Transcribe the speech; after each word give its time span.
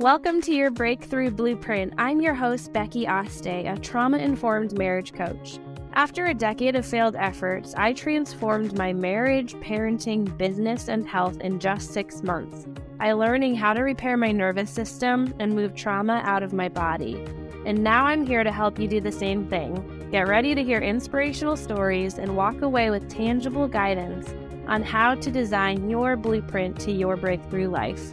Welcome 0.00 0.42
to 0.42 0.52
your 0.52 0.70
Breakthrough 0.70 1.30
Blueprint. 1.30 1.94
I'm 1.96 2.20
your 2.20 2.34
host, 2.34 2.70
Becky 2.70 3.06
Aste, 3.06 3.46
a 3.46 3.78
trauma 3.78 4.18
informed 4.18 4.76
marriage 4.76 5.14
coach. 5.14 5.58
After 5.94 6.26
a 6.26 6.34
decade 6.34 6.76
of 6.76 6.84
failed 6.84 7.16
efforts, 7.16 7.72
I 7.74 7.94
transformed 7.94 8.76
my 8.76 8.92
marriage, 8.92 9.54
parenting, 9.54 10.36
business, 10.36 10.88
and 10.88 11.08
health 11.08 11.40
in 11.40 11.58
just 11.58 11.94
six 11.94 12.22
months 12.22 12.66
by 12.98 13.12
learning 13.12 13.54
how 13.54 13.72
to 13.72 13.80
repair 13.80 14.18
my 14.18 14.32
nervous 14.32 14.70
system 14.70 15.32
and 15.40 15.54
move 15.54 15.74
trauma 15.74 16.20
out 16.24 16.42
of 16.42 16.52
my 16.52 16.68
body. 16.68 17.24
And 17.64 17.82
now 17.82 18.04
I'm 18.04 18.26
here 18.26 18.44
to 18.44 18.52
help 18.52 18.78
you 18.78 18.88
do 18.88 19.00
the 19.00 19.10
same 19.10 19.48
thing. 19.48 20.08
Get 20.12 20.28
ready 20.28 20.54
to 20.54 20.62
hear 20.62 20.80
inspirational 20.80 21.56
stories 21.56 22.18
and 22.18 22.36
walk 22.36 22.60
away 22.60 22.90
with 22.90 23.08
tangible 23.08 23.66
guidance 23.66 24.28
on 24.68 24.82
how 24.82 25.14
to 25.14 25.30
design 25.30 25.88
your 25.88 26.16
blueprint 26.16 26.78
to 26.80 26.92
your 26.92 27.16
breakthrough 27.16 27.70
life. 27.70 28.12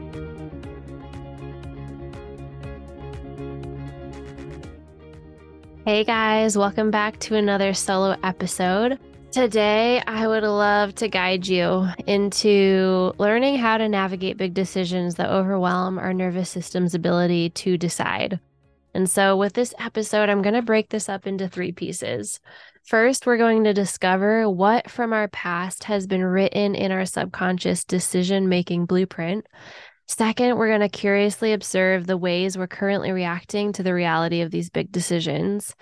Hey 5.86 6.06
guys, 6.06 6.58
welcome 6.58 6.92
back 6.92 7.20
to 7.20 7.36
another 7.36 7.74
solo 7.74 8.16
episode. 8.24 8.98
Today, 9.34 10.02
I 10.08 10.26
would 10.28 10.44
love 10.44 10.96
to 10.96 11.10
guide 11.10 11.46
you 11.46 11.90
into 12.08 13.12
learning 13.18 13.58
how 13.58 13.78
to 13.78 13.90
navigate 13.90 14.38
big 14.38 14.54
decisions 14.54 15.16
that 15.16 15.30
overwhelm 15.30 16.00
our 16.00 16.14
nervous 16.14 16.50
system's 16.50 16.96
ability 16.96 17.50
to 17.50 17.78
decide. 17.78 18.40
And 18.94 19.10
so, 19.10 19.36
with 19.36 19.52
this 19.54 19.74
episode, 19.78 20.30
I'm 20.30 20.42
going 20.42 20.56
to 20.56 20.62
break 20.62 20.88
this 20.88 21.10
up 21.10 21.28
into 21.28 21.50
three 21.50 21.74
pieces. 21.74 22.40
First, 22.86 23.26
we're 23.26 23.36
going 23.36 23.66
to 23.66 23.74
discover 23.74 24.50
what 24.50 24.90
from 24.90 25.12
our 25.12 25.28
past 25.28 25.84
has 25.84 26.08
been 26.08 26.24
written 26.24 26.76
in 26.76 26.94
our 26.94 27.06
subconscious 27.06 27.84
decision 27.84 28.48
making 28.48 28.86
blueprint. 28.86 29.48
Second, 30.08 30.58
we're 30.58 30.68
going 30.68 30.82
to 30.82 30.90
curiously 30.90 31.54
observe 31.54 32.06
the 32.06 32.18
ways 32.18 32.58
we're 32.58 32.68
currently 32.68 33.12
reacting 33.12 33.72
to 33.74 33.84
the 33.84 33.94
reality 33.94 34.42
of 34.42 34.52
these 34.52 34.70
big 34.70 34.92
decisions. 34.92 35.76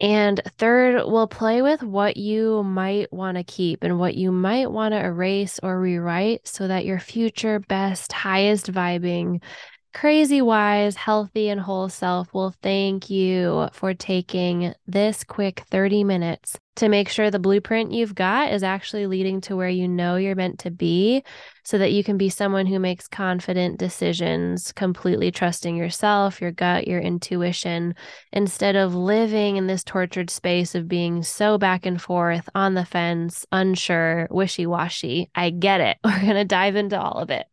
And 0.00 0.40
third, 0.58 1.04
we'll 1.06 1.28
play 1.28 1.62
with 1.62 1.82
what 1.82 2.16
you 2.16 2.62
might 2.64 3.12
want 3.12 3.36
to 3.36 3.44
keep 3.44 3.84
and 3.84 3.98
what 3.98 4.16
you 4.16 4.32
might 4.32 4.70
want 4.70 4.92
to 4.92 5.02
erase 5.02 5.60
or 5.62 5.80
rewrite 5.80 6.46
so 6.48 6.66
that 6.66 6.84
your 6.84 6.98
future 6.98 7.60
best, 7.60 8.12
highest 8.12 8.70
vibing 8.72 9.40
crazy 9.94 10.42
wise, 10.42 10.96
healthy, 10.96 11.48
and 11.48 11.60
whole 11.60 11.88
self 11.88 12.34
will 12.34 12.52
thank 12.62 13.08
you 13.08 13.68
for 13.72 13.94
taking 13.94 14.74
this 14.86 15.22
quick 15.22 15.62
30 15.70 16.02
minutes 16.02 16.58
to 16.76 16.88
make 16.88 17.08
sure 17.08 17.30
the 17.30 17.38
blueprint 17.38 17.92
you've 17.92 18.16
got 18.16 18.52
is 18.52 18.64
actually 18.64 19.06
leading 19.06 19.40
to 19.40 19.54
where 19.54 19.68
you 19.68 19.86
know 19.86 20.16
you're 20.16 20.34
meant 20.34 20.58
to 20.58 20.70
be 20.72 21.22
so 21.62 21.78
that 21.78 21.92
you 21.92 22.02
can 22.02 22.18
be 22.18 22.28
someone 22.28 22.66
who 22.66 22.80
makes 22.80 23.06
confident 23.06 23.78
decisions, 23.78 24.72
completely 24.72 25.30
trusting 25.30 25.76
yourself, 25.76 26.40
your 26.40 26.50
gut, 26.50 26.88
your 26.88 27.00
intuition, 27.00 27.94
instead 28.32 28.74
of 28.74 28.96
living 28.96 29.56
in 29.56 29.68
this 29.68 29.84
tortured 29.84 30.28
space 30.28 30.74
of 30.74 30.88
being 30.88 31.22
so 31.22 31.56
back 31.56 31.86
and 31.86 32.02
forth 32.02 32.48
on 32.56 32.74
the 32.74 32.84
fence, 32.84 33.46
unsure, 33.52 34.26
wishy 34.32 34.66
washy. 34.66 35.30
I 35.36 35.50
get 35.50 35.80
it. 35.80 35.98
We're 36.04 36.20
going 36.20 36.34
to 36.34 36.44
dive 36.44 36.74
into 36.74 37.00
all 37.00 37.18
of 37.18 37.30
it. 37.30 37.46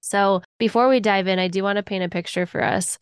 So, 0.00 0.42
before 0.60 0.88
we 0.88 1.00
dive 1.00 1.26
in, 1.26 1.38
I 1.38 1.48
do 1.48 1.62
want 1.62 1.78
to 1.78 1.82
paint 1.82 2.04
a 2.04 2.08
picture 2.08 2.44
for 2.44 2.62
us. 2.62 2.98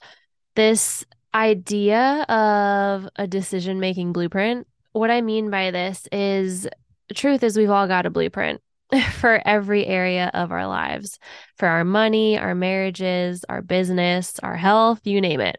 This 0.55 1.05
idea 1.34 2.23
of 2.23 3.09
a 3.17 3.27
decision 3.27 3.81
making 3.81 4.12
blueprint, 4.12 4.67
what 4.92 5.11
I 5.11 5.20
mean 5.20 5.50
by 5.50 5.73
this 5.73 6.09
is 6.12 6.69
truth 7.15 7.42
is 7.42 7.56
we've 7.56 7.69
all 7.69 7.89
got 7.89 8.06
a 8.06 8.11
blueprint 8.11 8.61
for 9.15 9.42
every 9.45 9.84
area 9.84 10.31
of 10.33 10.53
our 10.53 10.69
lives, 10.69 11.19
for 11.56 11.67
our 11.67 11.84
money, 11.84 12.39
our 12.39 12.55
marriages, 12.55 13.45
our 13.48 13.61
business, 13.61 14.39
our 14.39 14.56
health, 14.56 15.00
you 15.04 15.21
name 15.21 15.41
it. 15.41 15.59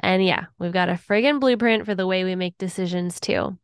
And 0.00 0.24
yeah, 0.24 0.46
we've 0.58 0.72
got 0.72 0.88
a 0.88 0.94
friggin' 0.94 1.38
blueprint 1.38 1.86
for 1.86 1.94
the 1.94 2.08
way 2.08 2.24
we 2.24 2.34
make 2.34 2.58
decisions 2.58 3.20
too. 3.20 3.56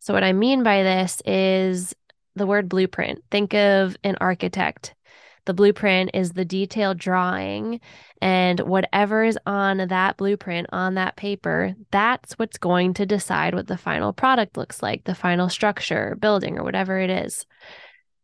So, 0.00 0.14
what 0.14 0.24
I 0.24 0.32
mean 0.32 0.62
by 0.62 0.82
this 0.82 1.20
is 1.26 1.94
the 2.34 2.46
word 2.46 2.68
blueprint. 2.70 3.22
Think 3.30 3.52
of 3.54 3.96
an 4.02 4.16
architect 4.20 4.94
the 5.48 5.54
blueprint 5.54 6.10
is 6.12 6.32
the 6.32 6.44
detailed 6.44 6.98
drawing, 6.98 7.80
and 8.20 8.60
whatever 8.60 9.24
is 9.24 9.38
on 9.46 9.78
that 9.78 10.18
blueprint, 10.18 10.66
on 10.72 10.96
that 10.96 11.16
paper, 11.16 11.74
that's 11.90 12.34
what's 12.34 12.58
going 12.58 12.92
to 12.92 13.06
decide 13.06 13.54
what 13.54 13.66
the 13.66 13.78
final 13.78 14.12
product 14.12 14.58
looks 14.58 14.82
like, 14.82 15.04
the 15.04 15.14
final 15.14 15.48
structure, 15.48 16.18
building, 16.20 16.58
or 16.58 16.64
whatever 16.64 16.98
it 16.98 17.08
is. 17.08 17.46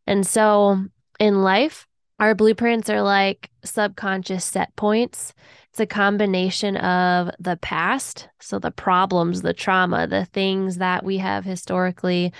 And 0.05 0.25
so 0.25 0.85
in 1.19 1.41
life, 1.41 1.87
our 2.19 2.35
blueprints 2.35 2.91
are 2.91 3.01
like 3.01 3.49
subconscious 3.63 4.45
set 4.45 4.75
points. 4.75 5.33
It's 5.71 5.79
a 5.79 5.87
combination 5.87 6.77
of 6.77 7.31
the 7.39 7.57
past, 7.57 8.29
so 8.39 8.59
the 8.59 8.69
problems, 8.69 9.41
the 9.41 9.51
trauma, 9.51 10.05
the 10.05 10.25
things 10.25 10.77
that 10.77 11.03
we 11.03 11.17
have 11.17 11.43
historically 11.43 12.33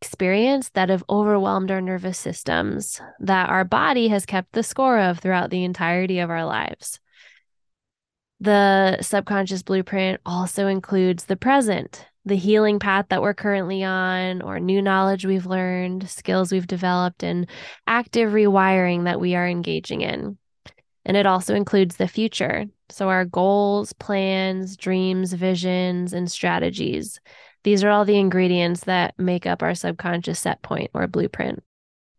experience 0.00 0.68
that 0.70 0.88
have 0.88 1.04
overwhelmed 1.08 1.70
our 1.70 1.80
nervous 1.80 2.18
systems 2.18 3.00
that 3.20 3.48
our 3.48 3.64
body 3.64 4.08
has 4.08 4.26
kept 4.26 4.52
the 4.52 4.62
score 4.62 4.98
of 4.98 5.18
throughout 5.18 5.50
the 5.50 5.64
entirety 5.64 6.18
of 6.18 6.30
our 6.30 6.44
lives. 6.44 7.00
The 8.40 9.00
subconscious 9.00 9.62
blueprint 9.62 10.20
also 10.26 10.66
includes 10.66 11.24
the 11.24 11.36
present, 11.36 12.06
the 12.26 12.36
healing 12.36 12.78
path 12.78 13.06
that 13.08 13.22
we're 13.22 13.34
currently 13.34 13.82
on, 13.82 14.42
or 14.42 14.60
new 14.60 14.82
knowledge 14.82 15.24
we've 15.24 15.46
learned, 15.46 16.10
skills 16.10 16.52
we've 16.52 16.66
developed, 16.66 17.22
and 17.22 17.48
active 17.86 18.32
rewiring 18.32 19.04
that 19.04 19.20
we 19.20 19.34
are 19.34 19.48
engaging 19.48 20.02
in. 20.02 20.36
And 21.06 21.16
it 21.16 21.24
also 21.24 21.54
includes 21.54 21.96
the 21.96 22.08
future. 22.08 22.66
So, 22.90 23.08
our 23.08 23.24
goals, 23.24 23.92
plans, 23.92 24.76
dreams, 24.76 25.32
visions, 25.32 26.12
and 26.12 26.30
strategies. 26.30 27.20
These 27.66 27.82
are 27.82 27.90
all 27.90 28.04
the 28.04 28.16
ingredients 28.16 28.84
that 28.84 29.18
make 29.18 29.44
up 29.44 29.60
our 29.60 29.74
subconscious 29.74 30.38
set 30.38 30.62
point 30.62 30.88
or 30.94 31.08
blueprint. 31.08 31.64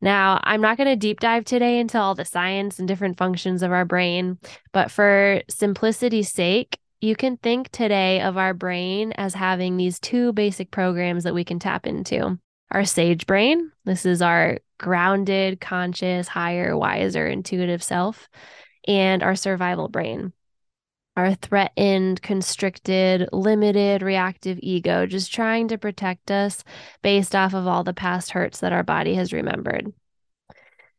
Now, 0.02 0.42
I'm 0.44 0.60
not 0.60 0.76
going 0.76 0.90
to 0.90 0.98
deep 0.98 1.22
dive 1.22 1.46
today 1.46 1.80
into 1.80 1.98
all 1.98 2.16
the 2.16 2.26
science 2.26 2.80
and 2.80 2.86
different 2.88 3.18
functions 3.18 3.64
of 3.64 3.72
our 3.72 3.86
brain, 3.86 4.40
but 4.74 4.92
for 4.92 5.42
simplicity's 5.50 6.34
sake, 6.34 6.78
you 7.00 7.16
can 7.16 7.38
think 7.38 7.70
today 7.70 8.20
of 8.20 8.36
our 8.36 8.54
brain 8.54 9.14
as 9.14 9.36
having 9.36 9.78
these 9.78 10.02
two 10.02 10.34
basic 10.34 10.70
programs 10.70 11.24
that 11.24 11.34
we 11.34 11.46
can 11.46 11.60
tap 11.60 11.88
into. 11.88 12.38
Our 12.72 12.84
sage 12.84 13.26
brain, 13.26 13.72
this 13.86 14.06
is 14.06 14.22
our 14.22 14.60
grounded, 14.78 15.62
conscious, 15.62 16.28
higher, 16.28 16.76
wiser, 16.76 17.26
intuitive 17.26 17.82
self, 17.82 18.28
and 18.86 19.24
our 19.24 19.38
survival 19.38 19.88
brain 19.88 20.34
our 21.18 21.34
threatened, 21.34 22.22
constricted, 22.22 23.28
limited, 23.34 24.04
reactive 24.04 24.60
ego, 24.62 25.08
just 25.08 25.34
trying 25.34 25.68
to 25.68 25.78
protect 25.78 26.30
us 26.30 26.64
based 27.02 27.36
off 27.36 27.56
of 27.56 27.66
all 27.66 27.84
the 27.84 27.94
past 27.94 28.32
hurts 28.32 28.60
that 28.60 28.72
our 28.72 28.84
body 28.84 29.16
has 29.16 29.34
remembered. 29.34 29.92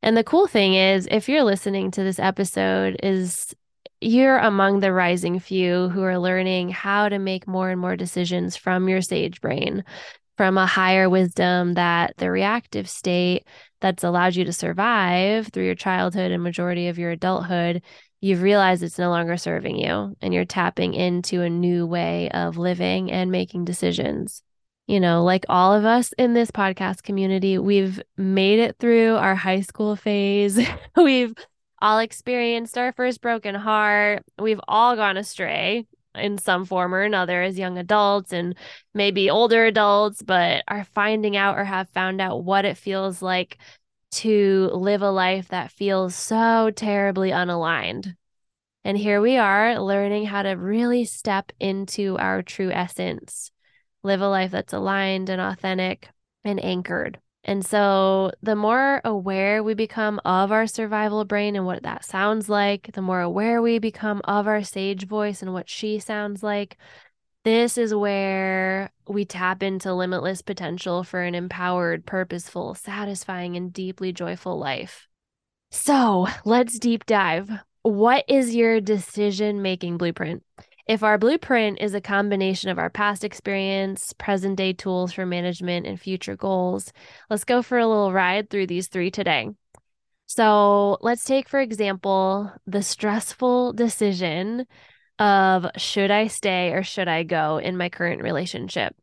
And 0.03 0.17
the 0.17 0.25
cool 0.25 0.49
thing 0.49 0.75
is, 0.75 1.06
if 1.09 1.29
you're 1.29 1.45
listening 1.45 1.93
to 1.93 2.03
this 2.03 2.19
episode, 2.19 2.99
is 3.01 3.55
you're 4.01 4.39
among 4.39 4.81
the 4.81 4.93
rising 4.93 5.39
few 5.39 5.89
who 5.89 6.03
are 6.03 6.19
learning 6.19 6.71
how 6.71 7.09
to 7.09 7.19
make 7.21 7.47
more 7.47 7.71
and 7.71 7.81
more 7.81 7.97
decisions 7.97 8.56
from 8.56 8.89
your 8.89 9.03
sage 9.03 9.41
brain, 9.41 9.85
from 10.37 10.59
a 10.59 10.67
higher 10.67 11.09
wisdom 11.09 11.75
that 11.75 12.15
the 12.17 12.31
reactive 12.31 12.89
state 12.89 13.45
that's 13.81 14.03
allowed 14.03 14.35
you 14.35 14.45
to 14.45 14.53
survive 14.53 15.49
through 15.49 15.65
your 15.65 15.75
childhood 15.77 16.33
and 16.33 16.43
majority 16.43 16.89
of 16.89 16.99
your 16.99 17.12
adulthood 17.12 17.83
you've 18.21 18.43
realized 18.43 18.83
it's 18.83 18.99
no 18.99 19.11
longer 19.11 19.37
serving 19.37 19.77
you 19.79 20.17
and 20.21 20.34
you're 20.34 20.45
tapping 20.45 20.95
into 20.95 21.43
a 21.43 21.51
new 21.51 21.87
way 21.87 22.29
of 22.31 22.56
living 22.56 23.11
and 23.11 23.31
making 23.31 23.65
decisions. 23.65 24.43
You 24.87 25.01
know, 25.01 25.23
like 25.23 25.45
all 25.49 25.75
of 25.75 25.84
us 25.84 26.12
in 26.17 26.33
this 26.33 26.51
podcast 26.51 27.03
community, 27.03 27.59
we've 27.59 28.01
made 28.17 28.59
it 28.59 28.76
through 28.79 29.17
our 29.17 29.35
high 29.35 29.61
school 29.61 29.97
phase. 29.97 30.59
we've 30.97 31.35
all 31.81 31.99
experienced 31.99 32.79
our 32.79 32.93
first 32.93 33.20
broken 33.20 33.55
heart. 33.55 34.25
We've 34.38 34.61
all 34.67 34.97
gone 34.97 35.17
astray 35.17 35.87
in 36.15 36.38
some 36.38 36.65
form 36.65 36.94
or 36.94 37.03
another 37.03 37.43
as 37.43 37.59
young 37.59 37.79
adults 37.79 38.32
and 38.32 38.56
maybe 38.94 39.31
older 39.31 39.67
adults, 39.67 40.23
but 40.23 40.65
are 40.69 40.85
finding 40.94 41.37
out 41.37 41.59
or 41.59 41.65
have 41.65 41.88
found 41.91 42.20
out 42.20 42.44
what 42.44 42.65
it 42.65 42.76
feels 42.76 43.23
like 43.23 43.59
to 44.10 44.70
live 44.72 45.02
a 45.02 45.10
life 45.10 45.49
that 45.49 45.70
feels 45.70 46.14
so 46.14 46.70
terribly 46.70 47.31
unaligned. 47.31 48.14
And 48.84 48.96
here 48.96 49.20
we 49.20 49.37
are 49.37 49.78
learning 49.78 50.26
how 50.26 50.43
to 50.43 50.52
really 50.52 51.05
step 51.05 51.52
into 51.60 52.16
our 52.19 52.43
true 52.43 52.70
essence, 52.70 53.50
live 54.02 54.20
a 54.20 54.28
life 54.28 54.50
that's 54.50 54.72
aligned 54.72 55.28
and 55.28 55.40
authentic 55.40 56.08
and 56.44 56.62
anchored. 56.62 57.20
And 57.44 57.64
so, 57.64 58.32
the 58.43 58.56
more 58.56 59.00
aware 59.05 59.62
we 59.62 59.75
become 59.75 60.20
of 60.25 60.52
our 60.52 60.66
survival 60.66 61.25
brain 61.25 61.56
and 61.56 61.64
what 61.64 61.82
that 61.84 62.05
sounds 62.05 62.49
like, 62.49 62.90
the 62.93 63.02
more 63.02 63.20
aware 63.20 63.62
we 63.62 63.78
become 63.78 64.20
of 64.25 64.46
our 64.46 64.62
sage 64.62 65.06
voice 65.06 65.40
and 65.40 65.52
what 65.52 65.69
she 65.69 65.99
sounds 65.99 66.43
like, 66.43 66.76
this 67.49 67.79
is 67.79 67.95
where 67.95 68.93
we 69.09 69.25
tap 69.25 69.62
into 69.62 69.95
limitless 69.95 70.43
potential 70.43 71.03
for 71.03 71.23
an 71.23 71.35
empowered, 71.35 72.05
purposeful, 72.05 72.75
satisfying, 72.75 73.56
and 73.56 73.73
deeply 73.73 74.12
joyful 74.12 74.59
life. 74.59 75.09
So 75.71 76.27
let's 76.45 76.79
deep 76.79 77.06
dive. 77.06 77.50
what 77.83 78.27
is 78.29 78.55
your 78.55 78.83
decision 78.83 79.62
making 79.62 79.97
blueprint? 79.97 80.43
If 80.87 81.03
our 81.03 81.17
blueprint 81.17 81.79
is 81.81 81.95
a 81.95 82.03
combination 82.03 82.69
of 82.69 82.79
our 82.79 82.91
past 82.91 83.25
experience, 83.25 84.12
present 84.12 84.56
day 84.56 84.75
tools 84.75 85.15
for 85.15 85.25
management, 85.25 85.87
and 85.87 85.99
future 85.99 86.37
goals, 86.37 86.93
let's 87.31 87.44
go 87.44 87.62
for 87.62 87.79
a 87.79 87.89
little 87.89 88.12
ride 88.12 88.51
through 88.51 88.67
these 88.67 88.89
three 88.89 89.11
today. 89.11 89.49
So 90.27 90.99
let's 91.01 91.25
take, 91.25 91.49
for 91.49 91.61
example, 91.61 92.53
the 92.67 92.83
stressful 92.83 93.73
decision 93.73 94.67
of 95.19 95.67
should 95.76 96.11
I 96.11 96.29
stay 96.29 96.73
or 96.73 96.82
should 96.82 97.09
I 97.09 97.23
go 97.23 97.59
in 97.59 97.76
my 97.76 97.88
current 97.88 98.23
relationship? 98.23 98.94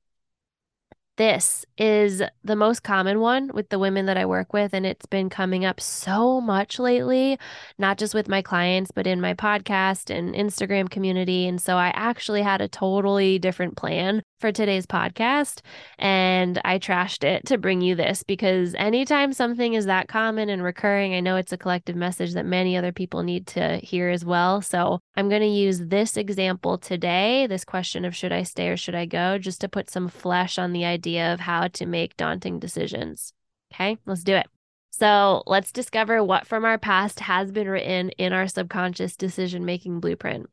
This 1.18 1.66
is 1.78 2.22
the 2.44 2.58
most 2.58 2.84
common 2.84 3.22
one 3.22 3.50
with 3.54 3.70
the 3.70 3.80
women 3.80 4.06
that 4.08 4.18
I 4.18 4.26
work 4.26 4.52
with. 4.52 4.74
And 4.74 4.86
it's 4.86 5.06
been 5.06 5.30
coming 5.30 5.64
up 5.64 5.80
so 5.80 6.42
much 6.42 6.78
lately, 6.78 7.40
not 7.78 7.98
just 7.98 8.14
with 8.14 8.28
my 8.28 8.42
clients, 8.42 8.92
but 8.92 9.08
in 9.08 9.22
my 9.22 9.34
podcast 9.34 10.14
and 10.14 10.36
Instagram 10.36 10.90
community. 10.90 11.48
And 11.48 11.62
so 11.62 11.78
I 11.78 11.94
actually 11.96 12.42
had 12.42 12.60
a 12.60 12.68
totally 12.68 13.40
different 13.40 13.78
plan 13.78 14.24
for 14.40 14.52
today's 14.52 14.86
podcast. 14.86 15.62
And 15.98 16.60
I 16.66 16.80
trashed 16.80 17.24
it 17.24 17.46
to 17.48 17.58
bring 17.58 17.82
you 17.82 17.96
this 17.96 18.24
because 18.24 18.76
anytime 18.76 19.34
something 19.34 19.74
is 19.74 19.86
that 19.86 20.08
common 20.08 20.50
and 20.50 20.64
recurring, 20.64 21.14
I 21.14 21.20
know 21.20 21.36
it's 21.36 21.54
a 21.54 21.58
collective 21.58 21.96
message 21.96 22.34
that 22.34 22.46
many 22.46 22.78
other 22.78 22.92
people 22.92 23.24
need 23.24 23.48
to 23.48 23.78
hear 23.78 24.10
as 24.10 24.26
well. 24.26 24.62
So 24.62 25.00
I'm 25.16 25.30
going 25.30 25.42
to 25.42 25.48
use 25.48 25.80
this 25.80 26.18
example 26.18 26.78
today, 26.78 27.48
this 27.48 27.66
question 27.66 28.06
of 28.06 28.16
should 28.16 28.32
I 28.32 28.44
stay 28.44 28.70
or 28.70 28.78
should 28.78 28.96
I 28.96 29.06
go, 29.06 29.38
just 29.38 29.62
to 29.62 29.70
put 29.70 29.90
some 29.90 30.08
flesh 30.08 30.58
on 30.58 30.74
the 30.74 30.86
idea 30.86 31.34
of 31.34 31.40
how 31.40 31.68
to 31.70 31.86
make 31.86 32.18
daunting 32.18 32.60
decisions. 32.60 33.34
Okay, 33.74 33.98
let's 34.06 34.24
do 34.24 34.36
it. 34.36 34.48
So 34.92 35.44
let's 35.46 35.74
discover 35.74 36.24
what 36.24 36.48
from 36.48 36.64
our 36.64 36.78
past 36.78 37.20
has 37.20 37.52
been 37.52 37.68
written 37.68 38.12
in 38.12 38.32
our 38.32 38.48
subconscious 38.48 39.18
decision 39.18 39.66
making 39.66 40.00
blueprint. 40.00 40.50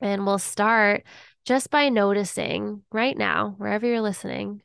And 0.00 0.24
we'll 0.24 0.38
start 0.38 1.02
just 1.44 1.70
by 1.70 1.88
noticing 1.88 2.82
right 2.92 3.16
now, 3.16 3.54
wherever 3.58 3.86
you're 3.86 4.00
listening, 4.00 4.62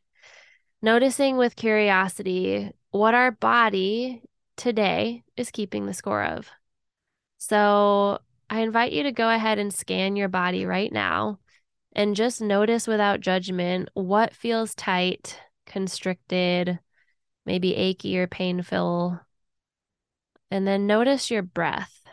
noticing 0.81 1.37
with 1.37 1.55
curiosity 1.55 2.71
what 2.91 3.13
our 3.13 3.31
body 3.31 4.21
today 4.55 5.23
is 5.35 5.51
keeping 5.51 5.85
the 5.85 5.93
score 5.93 6.23
of. 6.23 6.49
So 7.37 8.19
I 8.49 8.61
invite 8.61 8.93
you 8.93 9.03
to 9.03 9.11
go 9.11 9.29
ahead 9.29 9.59
and 9.59 9.73
scan 9.73 10.15
your 10.15 10.29
body 10.29 10.65
right 10.65 10.91
now 10.91 11.39
and 11.93 12.15
just 12.15 12.41
notice 12.41 12.87
without 12.87 13.21
judgment 13.21 13.89
what 13.93 14.35
feels 14.35 14.75
tight, 14.75 15.39
constricted, 15.65 16.79
maybe 17.45 17.75
achy 17.75 18.17
or 18.17 18.27
painful. 18.27 19.19
And 20.51 20.67
then 20.67 20.87
notice 20.87 21.31
your 21.31 21.41
breath. 21.41 22.04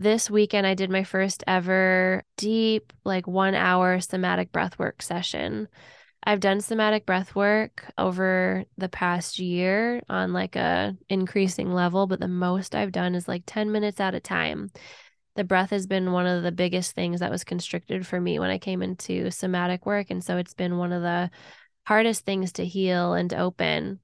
This 0.00 0.30
weekend, 0.30 0.64
I 0.64 0.74
did 0.74 0.90
my 0.90 1.02
first 1.02 1.42
ever 1.48 2.22
deep, 2.36 2.92
like 3.04 3.26
one 3.26 3.56
hour 3.56 3.98
somatic 4.00 4.52
breath 4.52 4.78
work 4.78 5.02
session. 5.02 5.66
I've 6.22 6.38
done 6.38 6.60
somatic 6.60 7.04
breath 7.04 7.34
work 7.34 7.84
over 7.98 8.64
the 8.76 8.88
past 8.88 9.40
year 9.40 10.00
on 10.08 10.32
like 10.32 10.54
a 10.54 10.96
increasing 11.08 11.72
level, 11.72 12.06
but 12.06 12.20
the 12.20 12.28
most 12.28 12.76
I've 12.76 12.92
done 12.92 13.16
is 13.16 13.26
like 13.26 13.42
10 13.44 13.72
minutes 13.72 13.98
at 13.98 14.14
a 14.14 14.20
time. 14.20 14.70
The 15.34 15.42
breath 15.42 15.70
has 15.70 15.88
been 15.88 16.12
one 16.12 16.26
of 16.26 16.44
the 16.44 16.52
biggest 16.52 16.92
things 16.92 17.18
that 17.18 17.30
was 17.30 17.42
constricted 17.42 18.06
for 18.06 18.20
me 18.20 18.38
when 18.38 18.50
I 18.50 18.58
came 18.58 18.82
into 18.82 19.32
somatic 19.32 19.84
work. 19.84 20.10
And 20.10 20.22
so 20.22 20.36
it's 20.36 20.54
been 20.54 20.78
one 20.78 20.92
of 20.92 21.02
the 21.02 21.30
hardest 21.86 22.24
things 22.24 22.52
to 22.52 22.64
heal 22.64 23.14
and 23.14 23.34
open. 23.34 23.98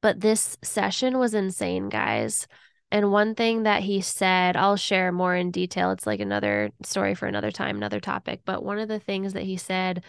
But 0.00 0.20
this 0.20 0.56
session 0.62 1.18
was 1.18 1.34
insane, 1.34 1.90
guys. 1.90 2.46
And 2.94 3.10
one 3.10 3.34
thing 3.34 3.64
that 3.64 3.82
he 3.82 4.00
said, 4.00 4.56
I'll 4.56 4.76
share 4.76 5.10
more 5.10 5.34
in 5.34 5.50
detail. 5.50 5.90
It's 5.90 6.06
like 6.06 6.20
another 6.20 6.70
story 6.84 7.16
for 7.16 7.26
another 7.26 7.50
time, 7.50 7.76
another 7.76 7.98
topic. 7.98 8.42
But 8.44 8.62
one 8.62 8.78
of 8.78 8.86
the 8.86 9.00
things 9.00 9.32
that 9.32 9.42
he 9.42 9.56
said 9.56 10.04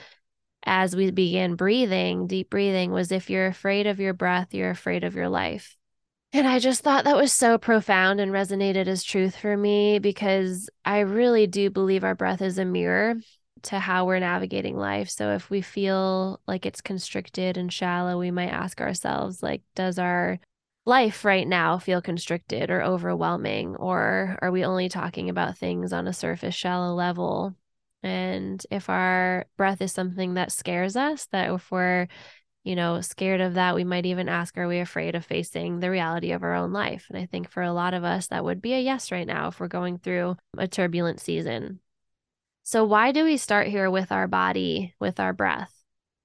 as 0.67 0.95
we 0.95 1.09
began 1.09 1.55
breathing, 1.55 2.27
deep 2.27 2.51
breathing, 2.51 2.91
was 2.91 3.11
if 3.11 3.27
you're 3.27 3.47
afraid 3.47 3.87
of 3.87 3.99
your 3.99 4.13
breath, 4.13 4.53
you're 4.53 4.69
afraid 4.69 5.03
of 5.03 5.15
your 5.15 5.29
life. 5.29 5.75
And 6.31 6.47
I 6.47 6.59
just 6.59 6.83
thought 6.83 7.05
that 7.05 7.15
was 7.15 7.33
so 7.33 7.57
profound 7.57 8.19
and 8.19 8.31
resonated 8.31 8.85
as 8.85 9.03
truth 9.03 9.35
for 9.35 9.57
me 9.57 9.97
because 9.97 10.69
I 10.85 10.99
really 10.99 11.47
do 11.47 11.71
believe 11.71 12.03
our 12.03 12.13
breath 12.13 12.43
is 12.43 12.59
a 12.59 12.65
mirror 12.65 13.15
to 13.63 13.79
how 13.79 14.05
we're 14.05 14.19
navigating 14.19 14.77
life. 14.77 15.09
So 15.09 15.31
if 15.31 15.49
we 15.49 15.61
feel 15.61 16.39
like 16.45 16.67
it's 16.67 16.81
constricted 16.81 17.57
and 17.57 17.73
shallow, 17.73 18.19
we 18.19 18.29
might 18.29 18.49
ask 18.49 18.79
ourselves 18.79 19.41
like 19.41 19.63
does 19.73 19.97
our 19.97 20.39
life 20.85 21.25
right 21.25 21.47
now 21.47 21.79
feel 21.79 22.01
constricted 22.01 22.69
or 22.69 22.83
overwhelming? 22.83 23.75
Or 23.75 24.37
are 24.41 24.51
we 24.51 24.63
only 24.63 24.87
talking 24.87 25.29
about 25.29 25.57
things 25.57 25.91
on 25.91 26.07
a 26.07 26.13
surface, 26.13 26.55
shallow 26.55 26.93
level? 26.93 27.55
And 28.03 28.63
if 28.69 28.89
our 28.89 29.45
breath 29.57 29.81
is 29.81 29.91
something 29.91 30.35
that 30.35 30.51
scares 30.51 30.95
us, 30.95 31.25
that 31.31 31.51
if 31.51 31.71
we're, 31.71 32.07
you 32.63 32.75
know, 32.75 33.01
scared 33.01 33.41
of 33.41 33.55
that, 33.55 33.73
we 33.73 33.83
might 33.83 34.05
even 34.05 34.29
ask, 34.29 34.57
are 34.57 34.67
we 34.67 34.79
afraid 34.79 35.15
of 35.15 35.25
facing 35.25 35.79
the 35.79 35.89
reality 35.89 36.31
of 36.31 36.43
our 36.43 36.53
own 36.53 36.71
life? 36.71 37.07
And 37.09 37.17
I 37.17 37.25
think 37.25 37.49
for 37.49 37.63
a 37.63 37.73
lot 37.73 37.95
of 37.95 38.03
us, 38.03 38.27
that 38.27 38.43
would 38.43 38.61
be 38.61 38.73
a 38.73 38.79
yes 38.79 39.11
right 39.11 39.25
now 39.25 39.47
if 39.47 39.59
we're 39.59 39.67
going 39.67 39.97
through 39.97 40.37
a 40.55 40.67
turbulent 40.67 41.19
season. 41.19 41.79
So, 42.63 42.83
why 42.83 43.11
do 43.11 43.23
we 43.23 43.37
start 43.37 43.67
here 43.67 43.91
with 43.91 44.11
our 44.11 44.27
body, 44.27 44.95
with 44.99 45.19
our 45.19 45.33
breath? 45.33 45.71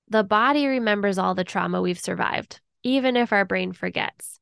The 0.08 0.24
body 0.24 0.66
remembers 0.66 1.18
all 1.18 1.34
the 1.34 1.44
trauma 1.44 1.82
we've 1.82 2.00
survived, 2.00 2.60
even 2.82 3.16
if 3.16 3.32
our 3.32 3.44
brain 3.44 3.72
forgets 3.72 4.39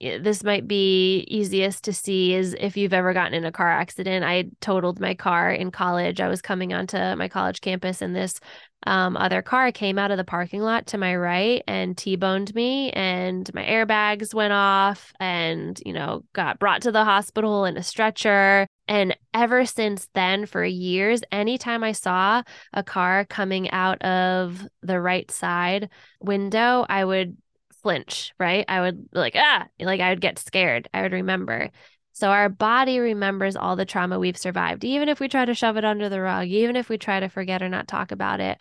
this 0.00 0.42
might 0.42 0.66
be 0.66 1.20
easiest 1.28 1.84
to 1.84 1.92
see 1.92 2.32
is 2.32 2.56
if 2.58 2.76
you've 2.76 2.94
ever 2.94 3.12
gotten 3.12 3.34
in 3.34 3.44
a 3.44 3.52
car 3.52 3.70
accident. 3.70 4.24
I 4.24 4.46
totaled 4.60 4.98
my 4.98 5.14
car 5.14 5.52
in 5.52 5.70
college. 5.70 6.20
I 6.20 6.28
was 6.28 6.40
coming 6.40 6.72
onto 6.72 6.96
my 6.96 7.28
college 7.28 7.60
campus, 7.60 8.00
and 8.00 8.16
this 8.16 8.40
um, 8.86 9.14
other 9.18 9.42
car 9.42 9.72
came 9.72 9.98
out 9.98 10.10
of 10.10 10.16
the 10.16 10.24
parking 10.24 10.62
lot 10.62 10.86
to 10.86 10.98
my 10.98 11.14
right 11.14 11.62
and 11.68 11.98
T-boned 11.98 12.54
me, 12.54 12.90
and 12.92 13.52
my 13.52 13.62
airbags 13.62 14.32
went 14.32 14.54
off, 14.54 15.12
and 15.20 15.78
you 15.84 15.92
know 15.92 16.24
got 16.32 16.58
brought 16.58 16.82
to 16.82 16.92
the 16.92 17.04
hospital 17.04 17.66
in 17.66 17.76
a 17.76 17.82
stretcher. 17.82 18.66
And 18.88 19.16
ever 19.34 19.66
since 19.66 20.08
then, 20.14 20.46
for 20.46 20.64
years, 20.64 21.20
anytime 21.30 21.84
I 21.84 21.92
saw 21.92 22.42
a 22.72 22.82
car 22.82 23.26
coming 23.26 23.70
out 23.70 24.02
of 24.02 24.66
the 24.82 25.00
right 25.00 25.30
side 25.30 25.90
window, 26.20 26.86
I 26.88 27.04
would 27.04 27.36
flinch, 27.82 28.32
right? 28.38 28.64
I 28.68 28.80
would 28.80 29.08
like, 29.12 29.34
ah, 29.36 29.66
like 29.80 30.00
I 30.00 30.10
would 30.10 30.20
get 30.20 30.38
scared. 30.38 30.88
I 30.92 31.02
would 31.02 31.12
remember. 31.12 31.70
So 32.12 32.28
our 32.30 32.48
body 32.48 32.98
remembers 32.98 33.56
all 33.56 33.76
the 33.76 33.84
trauma 33.84 34.18
we've 34.18 34.36
survived, 34.36 34.84
even 34.84 35.08
if 35.08 35.20
we 35.20 35.28
try 35.28 35.44
to 35.44 35.54
shove 35.54 35.76
it 35.76 35.84
under 35.84 36.08
the 36.08 36.20
rug, 36.20 36.48
even 36.48 36.76
if 36.76 36.88
we 36.88 36.98
try 36.98 37.20
to 37.20 37.28
forget 37.28 37.62
or 37.62 37.68
not 37.68 37.88
talk 37.88 38.12
about 38.12 38.40
it, 38.40 38.58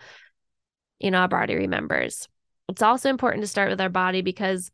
you 1.00 1.12
know, 1.12 1.20
our 1.20 1.28
body 1.28 1.56
remembers. 1.56 2.28
It's 2.70 2.82
also 2.82 3.10
important 3.10 3.44
to 3.44 3.48
start 3.48 3.70
with 3.70 3.82
our 3.82 3.90
body 3.90 4.22
because 4.22 4.72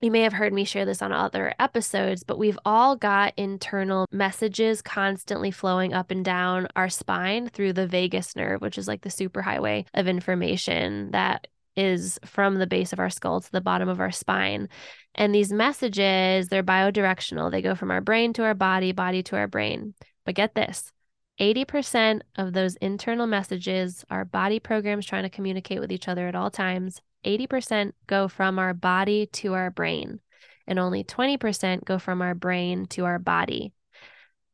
you 0.00 0.10
may 0.10 0.20
have 0.20 0.34
heard 0.34 0.52
me 0.52 0.64
share 0.64 0.84
this 0.84 1.02
on 1.02 1.12
other 1.12 1.54
episodes, 1.58 2.24
but 2.24 2.38
we've 2.38 2.58
all 2.64 2.94
got 2.94 3.32
internal 3.36 4.06
messages 4.12 4.82
constantly 4.82 5.50
flowing 5.50 5.94
up 5.94 6.10
and 6.10 6.24
down 6.24 6.68
our 6.76 6.90
spine 6.90 7.48
through 7.48 7.72
the 7.72 7.86
vagus 7.86 8.36
nerve, 8.36 8.60
which 8.60 8.76
is 8.76 8.86
like 8.86 9.00
the 9.00 9.08
superhighway 9.08 9.86
of 9.94 10.06
information 10.06 11.10
that 11.12 11.46
is 11.76 12.18
from 12.24 12.56
the 12.56 12.66
base 12.66 12.92
of 12.92 12.98
our 12.98 13.10
skull 13.10 13.40
to 13.40 13.52
the 13.52 13.60
bottom 13.60 13.88
of 13.88 14.00
our 14.00 14.10
spine. 14.10 14.68
And 15.14 15.34
these 15.34 15.52
messages, 15.52 16.48
they're 16.48 16.62
biodirectional. 16.62 17.50
They 17.50 17.62
go 17.62 17.74
from 17.74 17.90
our 17.90 18.00
brain 18.00 18.32
to 18.34 18.44
our 18.44 18.54
body, 18.54 18.92
body 18.92 19.22
to 19.24 19.36
our 19.36 19.48
brain. 19.48 19.94
But 20.24 20.34
get 20.34 20.54
this 20.54 20.92
80% 21.40 22.22
of 22.36 22.52
those 22.52 22.76
internal 22.76 23.26
messages 23.26 24.04
are 24.10 24.24
body 24.24 24.60
programs 24.60 25.06
trying 25.06 25.24
to 25.24 25.30
communicate 25.30 25.80
with 25.80 25.90
each 25.90 26.08
other 26.08 26.28
at 26.28 26.34
all 26.34 26.50
times. 26.50 27.00
80% 27.24 27.92
go 28.06 28.28
from 28.28 28.58
our 28.58 28.74
body 28.74 29.26
to 29.26 29.54
our 29.54 29.70
brain, 29.70 30.20
and 30.66 30.78
only 30.78 31.02
20% 31.02 31.84
go 31.84 31.98
from 31.98 32.22
our 32.22 32.34
brain 32.34 32.86
to 32.88 33.04
our 33.04 33.18
body. 33.18 33.72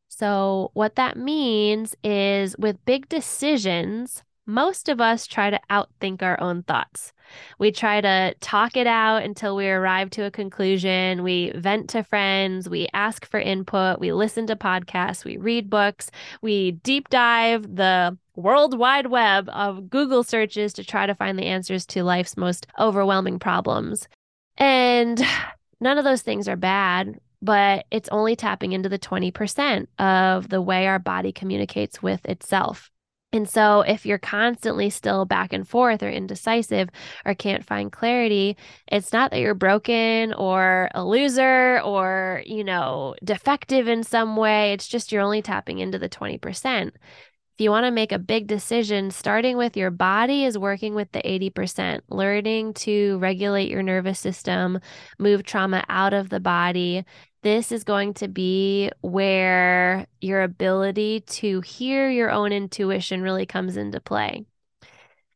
So, 0.07 0.71
what 0.73 0.95
that 0.95 1.17
means 1.17 1.95
is 2.03 2.55
with 2.57 2.83
big 2.85 3.09
decisions, 3.09 4.23
most 4.45 4.89
of 4.89 4.99
us 4.99 5.27
try 5.27 5.49
to 5.49 5.59
outthink 5.69 6.21
our 6.21 6.39
own 6.39 6.63
thoughts. 6.63 7.13
We 7.59 7.71
try 7.71 8.01
to 8.01 8.33
talk 8.39 8.75
it 8.75 8.87
out 8.87 9.23
until 9.23 9.55
we 9.55 9.69
arrive 9.69 10.09
to 10.11 10.23
a 10.23 10.31
conclusion. 10.31 11.23
We 11.23 11.51
vent 11.55 11.89
to 11.91 12.03
friends. 12.03 12.69
We 12.69 12.87
ask 12.93 13.25
for 13.25 13.39
input. 13.39 13.99
We 13.99 14.11
listen 14.11 14.47
to 14.47 14.55
podcasts. 14.55 15.23
We 15.23 15.37
read 15.37 15.69
books. 15.69 16.11
We 16.41 16.71
deep 16.71 17.09
dive 17.09 17.75
the 17.75 18.17
world 18.35 18.77
wide 18.77 19.07
web 19.07 19.49
of 19.49 19.89
Google 19.89 20.23
searches 20.23 20.73
to 20.73 20.83
try 20.83 21.05
to 21.05 21.15
find 21.15 21.37
the 21.37 21.45
answers 21.45 21.85
to 21.87 22.03
life's 22.03 22.37
most 22.37 22.67
overwhelming 22.79 23.39
problems. 23.39 24.07
And 24.57 25.21
none 25.79 25.97
of 25.97 26.03
those 26.03 26.21
things 26.21 26.47
are 26.47 26.55
bad, 26.55 27.19
but 27.41 27.85
it's 27.91 28.09
only 28.09 28.35
tapping 28.35 28.71
into 28.71 28.89
the 28.89 28.99
20% 28.99 29.87
of 29.99 30.49
the 30.49 30.61
way 30.61 30.87
our 30.87 30.99
body 30.99 31.31
communicates 31.31 32.01
with 32.01 32.25
itself. 32.25 32.89
And 33.33 33.47
so, 33.47 33.79
if 33.81 34.05
you're 34.05 34.17
constantly 34.17 34.89
still 34.89 35.23
back 35.23 35.53
and 35.53 35.65
forth 35.65 36.03
or 36.03 36.09
indecisive 36.09 36.89
or 37.25 37.33
can't 37.33 37.65
find 37.65 37.89
clarity, 37.89 38.57
it's 38.87 39.13
not 39.13 39.31
that 39.31 39.39
you're 39.39 39.53
broken 39.53 40.33
or 40.33 40.89
a 40.93 41.05
loser 41.05 41.79
or, 41.81 42.43
you 42.45 42.63
know, 42.65 43.15
defective 43.23 43.87
in 43.87 44.03
some 44.03 44.35
way. 44.35 44.73
It's 44.73 44.87
just 44.87 45.13
you're 45.13 45.21
only 45.21 45.41
tapping 45.41 45.79
into 45.79 45.97
the 45.97 46.09
20%. 46.09 46.91
If 47.53 47.63
you 47.63 47.69
want 47.69 47.85
to 47.85 47.91
make 47.91 48.11
a 48.11 48.17
big 48.19 48.47
decision, 48.47 49.11
starting 49.11 49.57
with 49.57 49.77
your 49.77 49.91
body 49.91 50.45
is 50.45 50.57
working 50.57 50.95
with 50.95 51.11
the 51.11 51.21
80%, 51.21 51.99
learning 52.09 52.73
to 52.75 53.17
regulate 53.19 53.69
your 53.69 53.83
nervous 53.83 54.19
system, 54.19 54.79
move 55.19 55.43
trauma 55.43 55.83
out 55.89 56.13
of 56.13 56.29
the 56.29 56.39
body, 56.39 57.05
this 57.43 57.71
is 57.71 57.83
going 57.83 58.13
to 58.15 58.27
be 58.27 58.89
where 59.01 60.07
your 60.21 60.43
ability 60.43 61.21
to 61.21 61.61
hear 61.61 62.09
your 62.09 62.31
own 62.31 62.51
intuition 62.51 63.21
really 63.21 63.45
comes 63.45 63.77
into 63.77 63.99
play. 63.99 64.45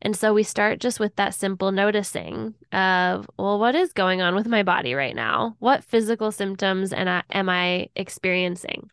And 0.02 0.16
so 0.16 0.34
we 0.34 0.44
start 0.44 0.80
just 0.80 1.00
with 1.00 1.16
that 1.16 1.34
simple 1.34 1.72
noticing 1.72 2.54
of, 2.72 3.28
well, 3.38 3.60
what 3.60 3.76
is 3.76 3.92
going 3.92 4.22
on 4.22 4.36
with 4.36 4.48
my 4.48 4.62
body 4.62 4.94
right 4.94 5.16
now? 5.16 5.56
What 5.60 5.84
physical 5.84 6.32
symptoms 6.32 6.94
am 6.94 7.50
I 7.50 7.90
experiencing? 7.96 8.90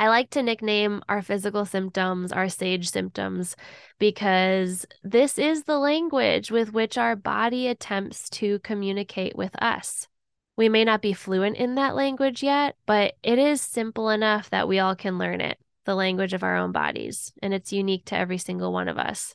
I 0.00 0.08
like 0.08 0.30
to 0.30 0.42
nickname 0.42 1.02
our 1.10 1.20
physical 1.20 1.66
symptoms 1.66 2.32
our 2.32 2.48
sage 2.48 2.88
symptoms 2.88 3.54
because 3.98 4.86
this 5.04 5.38
is 5.38 5.64
the 5.64 5.78
language 5.78 6.50
with 6.50 6.72
which 6.72 6.96
our 6.96 7.14
body 7.14 7.68
attempts 7.68 8.30
to 8.30 8.60
communicate 8.60 9.36
with 9.36 9.54
us. 9.62 10.08
We 10.56 10.70
may 10.70 10.84
not 10.84 11.02
be 11.02 11.12
fluent 11.12 11.58
in 11.58 11.74
that 11.74 11.94
language 11.94 12.42
yet, 12.42 12.76
but 12.86 13.12
it 13.22 13.38
is 13.38 13.60
simple 13.60 14.08
enough 14.08 14.48
that 14.48 14.68
we 14.68 14.78
all 14.78 14.96
can 14.96 15.18
learn 15.18 15.42
it, 15.42 15.58
the 15.84 15.94
language 15.94 16.32
of 16.32 16.42
our 16.42 16.56
own 16.56 16.72
bodies, 16.72 17.34
and 17.42 17.52
it's 17.52 17.70
unique 17.70 18.06
to 18.06 18.16
every 18.16 18.38
single 18.38 18.72
one 18.72 18.88
of 18.88 18.96
us. 18.96 19.34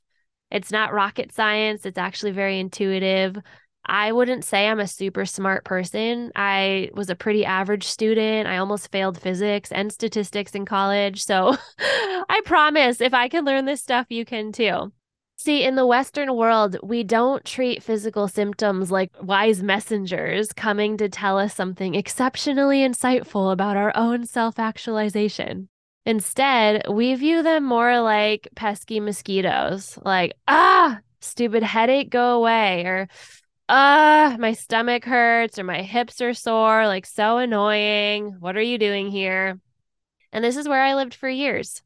It's 0.49 0.71
not 0.71 0.93
rocket 0.93 1.31
science, 1.31 1.85
it's 1.85 1.99
actually 1.99 2.31
very 2.31 2.59
intuitive. 2.59 3.37
I 3.85 4.11
wouldn't 4.11 4.43
say 4.43 4.67
I'm 4.67 4.79
a 4.79 4.87
super 4.87 5.25
smart 5.25 5.63
person. 5.63 6.31
I 6.35 6.89
was 6.93 7.09
a 7.09 7.15
pretty 7.15 7.45
average 7.45 7.83
student. 7.83 8.47
I 8.47 8.57
almost 8.57 8.91
failed 8.91 9.19
physics 9.19 9.71
and 9.71 9.91
statistics 9.91 10.53
in 10.55 10.65
college. 10.65 11.23
So 11.23 11.55
I 11.79 12.41
promise 12.45 13.01
if 13.01 13.13
I 13.13 13.29
can 13.29 13.45
learn 13.45 13.65
this 13.65 13.81
stuff, 13.81 14.07
you 14.09 14.25
can 14.25 14.51
too. 14.51 14.91
See, 15.37 15.63
in 15.63 15.75
the 15.75 15.85
Western 15.85 16.33
world, 16.35 16.77
we 16.81 17.03
don't 17.03 17.43
treat 17.43 17.83
physical 17.83 18.27
symptoms 18.27 18.89
like 18.89 19.11
wise 19.21 19.61
messengers 19.61 20.53
coming 20.53 20.97
to 20.97 21.09
tell 21.09 21.37
us 21.37 21.53
something 21.53 21.93
exceptionally 21.93 22.79
insightful 22.79 23.51
about 23.51 23.75
our 23.75 23.95
own 23.95 24.25
self 24.25 24.57
actualization. 24.57 25.67
Instead, 26.05 26.87
we 26.89 27.15
view 27.15 27.43
them 27.43 27.65
more 27.65 27.99
like 27.99 28.47
pesky 28.55 28.99
mosquitoes, 28.99 29.99
like, 30.05 30.33
ah, 30.47 30.99
stupid 31.19 31.63
headache, 31.63 32.09
go 32.09 32.35
away, 32.35 32.83
or 32.85 33.09
ah, 33.69 34.35
my 34.39 34.53
stomach 34.53 35.05
hurts, 35.05 35.59
or 35.59 35.63
my 35.63 35.81
hips 35.81 36.21
are 36.21 36.33
sore, 36.33 36.87
like, 36.87 37.05
so 37.05 37.37
annoying. 37.37 38.37
What 38.39 38.57
are 38.57 38.61
you 38.61 38.77
doing 38.77 39.09
here? 39.09 39.59
And 40.31 40.43
this 40.43 40.57
is 40.57 40.67
where 40.67 40.81
I 40.81 40.95
lived 40.95 41.15
for 41.15 41.29
years. 41.29 41.81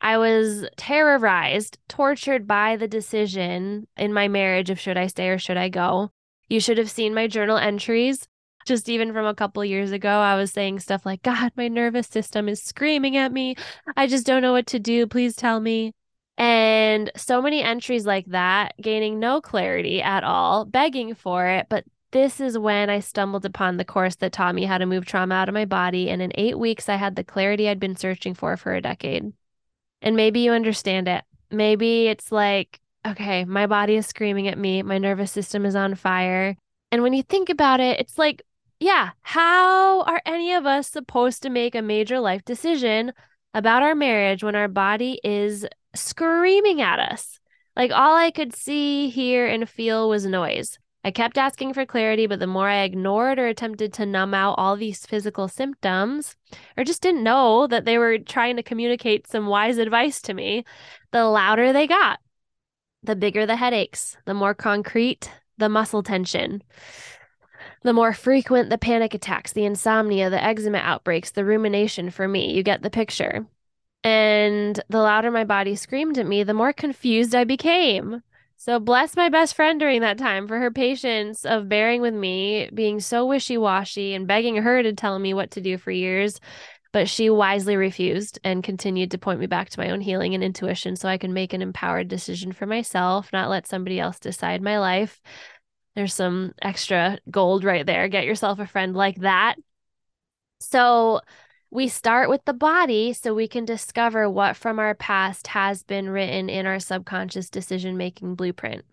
I 0.00 0.18
was 0.18 0.68
terrorized, 0.76 1.78
tortured 1.88 2.46
by 2.46 2.76
the 2.76 2.86
decision 2.88 3.88
in 3.96 4.12
my 4.12 4.28
marriage 4.28 4.70
of 4.70 4.78
should 4.78 4.96
I 4.96 5.08
stay 5.08 5.28
or 5.28 5.38
should 5.38 5.56
I 5.56 5.68
go. 5.68 6.10
You 6.48 6.60
should 6.60 6.78
have 6.78 6.90
seen 6.90 7.14
my 7.14 7.26
journal 7.26 7.58
entries. 7.58 8.28
Just 8.66 8.88
even 8.88 9.12
from 9.12 9.26
a 9.26 9.34
couple 9.34 9.64
years 9.64 9.92
ago, 9.92 10.10
I 10.10 10.36
was 10.36 10.52
saying 10.52 10.80
stuff 10.80 11.04
like, 11.04 11.22
God, 11.22 11.52
my 11.56 11.68
nervous 11.68 12.06
system 12.06 12.48
is 12.48 12.62
screaming 12.62 13.16
at 13.16 13.32
me. 13.32 13.56
I 13.96 14.06
just 14.06 14.26
don't 14.26 14.42
know 14.42 14.52
what 14.52 14.66
to 14.68 14.78
do. 14.78 15.06
Please 15.06 15.34
tell 15.34 15.58
me. 15.58 15.94
And 16.38 17.10
so 17.16 17.42
many 17.42 17.62
entries 17.62 18.06
like 18.06 18.26
that, 18.26 18.74
gaining 18.80 19.18
no 19.18 19.40
clarity 19.40 20.00
at 20.00 20.22
all, 20.22 20.64
begging 20.64 21.14
for 21.14 21.46
it. 21.48 21.66
But 21.68 21.84
this 22.12 22.40
is 22.40 22.56
when 22.56 22.88
I 22.88 23.00
stumbled 23.00 23.44
upon 23.44 23.76
the 23.76 23.84
course 23.84 24.14
that 24.16 24.32
taught 24.32 24.54
me 24.54 24.64
how 24.64 24.78
to 24.78 24.86
move 24.86 25.04
trauma 25.04 25.34
out 25.34 25.48
of 25.48 25.54
my 25.54 25.64
body. 25.64 26.08
And 26.08 26.22
in 26.22 26.32
eight 26.36 26.58
weeks, 26.58 26.88
I 26.88 26.94
had 26.94 27.16
the 27.16 27.24
clarity 27.24 27.68
I'd 27.68 27.80
been 27.80 27.96
searching 27.96 28.34
for 28.34 28.56
for 28.56 28.72
a 28.72 28.80
decade. 28.80 29.32
And 30.00 30.16
maybe 30.16 30.40
you 30.40 30.52
understand 30.52 31.08
it. 31.08 31.24
Maybe 31.50 32.06
it's 32.06 32.30
like, 32.30 32.80
okay, 33.06 33.44
my 33.44 33.66
body 33.66 33.96
is 33.96 34.06
screaming 34.06 34.48
at 34.48 34.58
me, 34.58 34.82
my 34.82 34.98
nervous 34.98 35.32
system 35.32 35.66
is 35.66 35.74
on 35.74 35.96
fire. 35.96 36.56
And 36.92 37.02
when 37.02 37.14
you 37.14 37.22
think 37.22 37.50
about 37.50 37.80
it, 37.80 37.98
it's 37.98 38.16
like, 38.16 38.42
yeah, 38.80 39.10
how 39.22 40.02
are 40.02 40.22
any 40.24 40.54
of 40.54 40.66
us 40.66 40.88
supposed 40.88 41.42
to 41.42 41.50
make 41.50 41.74
a 41.74 41.82
major 41.82 42.20
life 42.20 42.44
decision 42.44 43.12
about 43.54 43.82
our 43.82 43.94
marriage 43.94 44.44
when 44.44 44.54
our 44.54 44.68
body 44.68 45.20
is 45.24 45.66
screaming 45.98 46.80
at 46.80 46.98
us? 46.98 47.38
Like 47.76 47.92
all 47.92 48.16
I 48.16 48.30
could 48.30 48.54
see, 48.54 49.08
hear, 49.08 49.46
and 49.46 49.68
feel 49.68 50.08
was 50.08 50.26
noise. 50.26 50.78
I 51.04 51.10
kept 51.12 51.38
asking 51.38 51.74
for 51.74 51.86
clarity, 51.86 52.26
but 52.26 52.40
the 52.40 52.46
more 52.46 52.68
I 52.68 52.82
ignored 52.82 53.38
or 53.38 53.46
attempted 53.46 53.92
to 53.94 54.06
numb 54.06 54.34
out 54.34 54.56
all 54.58 54.76
these 54.76 55.06
physical 55.06 55.46
symptoms, 55.46 56.36
or 56.76 56.84
just 56.84 57.02
didn't 57.02 57.22
know 57.22 57.66
that 57.68 57.84
they 57.84 57.98
were 57.98 58.18
trying 58.18 58.56
to 58.56 58.62
communicate 58.62 59.28
some 59.28 59.46
wise 59.46 59.78
advice 59.78 60.20
to 60.22 60.34
me, 60.34 60.64
the 61.12 61.24
louder 61.24 61.72
they 61.72 61.86
got. 61.86 62.18
The 63.04 63.14
bigger 63.14 63.46
the 63.46 63.56
headaches, 63.56 64.16
the 64.26 64.34
more 64.34 64.54
concrete 64.54 65.30
the 65.56 65.68
muscle 65.68 66.02
tension, 66.02 66.62
the 67.82 67.92
more 67.92 68.12
frequent 68.12 68.70
the 68.70 68.78
panic 68.78 69.14
attacks, 69.14 69.52
the 69.52 69.64
insomnia, 69.64 70.30
the 70.30 70.42
eczema 70.42 70.78
outbreaks, 70.78 71.30
the 71.30 71.44
rumination 71.44 72.10
for 72.10 72.26
me. 72.26 72.52
You 72.52 72.62
get 72.62 72.82
the 72.82 72.90
picture. 72.90 73.46
And 74.08 74.80
the 74.88 75.02
louder 75.02 75.30
my 75.30 75.44
body 75.44 75.76
screamed 75.76 76.16
at 76.16 76.26
me, 76.26 76.42
the 76.42 76.54
more 76.54 76.72
confused 76.72 77.34
I 77.34 77.44
became. 77.44 78.22
So 78.56 78.80
bless 78.80 79.14
my 79.14 79.28
best 79.28 79.54
friend 79.54 79.78
during 79.78 80.00
that 80.00 80.16
time 80.16 80.48
for 80.48 80.58
her 80.58 80.70
patience 80.70 81.44
of 81.44 81.68
bearing 81.68 82.00
with 82.00 82.14
me, 82.14 82.70
being 82.72 83.00
so 83.00 83.26
wishy 83.26 83.58
washy 83.58 84.14
and 84.14 84.26
begging 84.26 84.56
her 84.56 84.82
to 84.82 84.94
tell 84.94 85.18
me 85.18 85.34
what 85.34 85.50
to 85.50 85.60
do 85.60 85.76
for 85.76 85.90
years. 85.90 86.40
But 86.90 87.06
she 87.06 87.28
wisely 87.28 87.76
refused 87.76 88.38
and 88.42 88.64
continued 88.64 89.10
to 89.10 89.18
point 89.18 89.40
me 89.40 89.46
back 89.46 89.68
to 89.68 89.78
my 89.78 89.90
own 89.90 90.00
healing 90.00 90.34
and 90.34 90.42
intuition 90.42 90.96
so 90.96 91.06
I 91.06 91.18
can 91.18 91.34
make 91.34 91.52
an 91.52 91.60
empowered 91.60 92.08
decision 92.08 92.52
for 92.52 92.64
myself, 92.64 93.30
not 93.30 93.50
let 93.50 93.66
somebody 93.66 94.00
else 94.00 94.18
decide 94.18 94.62
my 94.62 94.78
life. 94.78 95.20
There's 95.94 96.14
some 96.14 96.54
extra 96.62 97.18
gold 97.30 97.62
right 97.62 97.84
there. 97.84 98.08
Get 98.08 98.24
yourself 98.24 98.58
a 98.58 98.66
friend 98.66 98.96
like 98.96 99.16
that. 99.16 99.56
So, 100.60 101.20
we 101.70 101.88
start 101.88 102.30
with 102.30 102.44
the 102.44 102.52
body 102.52 103.12
so 103.12 103.34
we 103.34 103.48
can 103.48 103.64
discover 103.64 104.28
what 104.28 104.56
from 104.56 104.78
our 104.78 104.94
past 104.94 105.48
has 105.48 105.82
been 105.82 106.08
written 106.08 106.48
in 106.48 106.66
our 106.66 106.78
subconscious 106.78 107.50
decision 107.50 107.96
making 107.96 108.34
blueprint, 108.34 108.84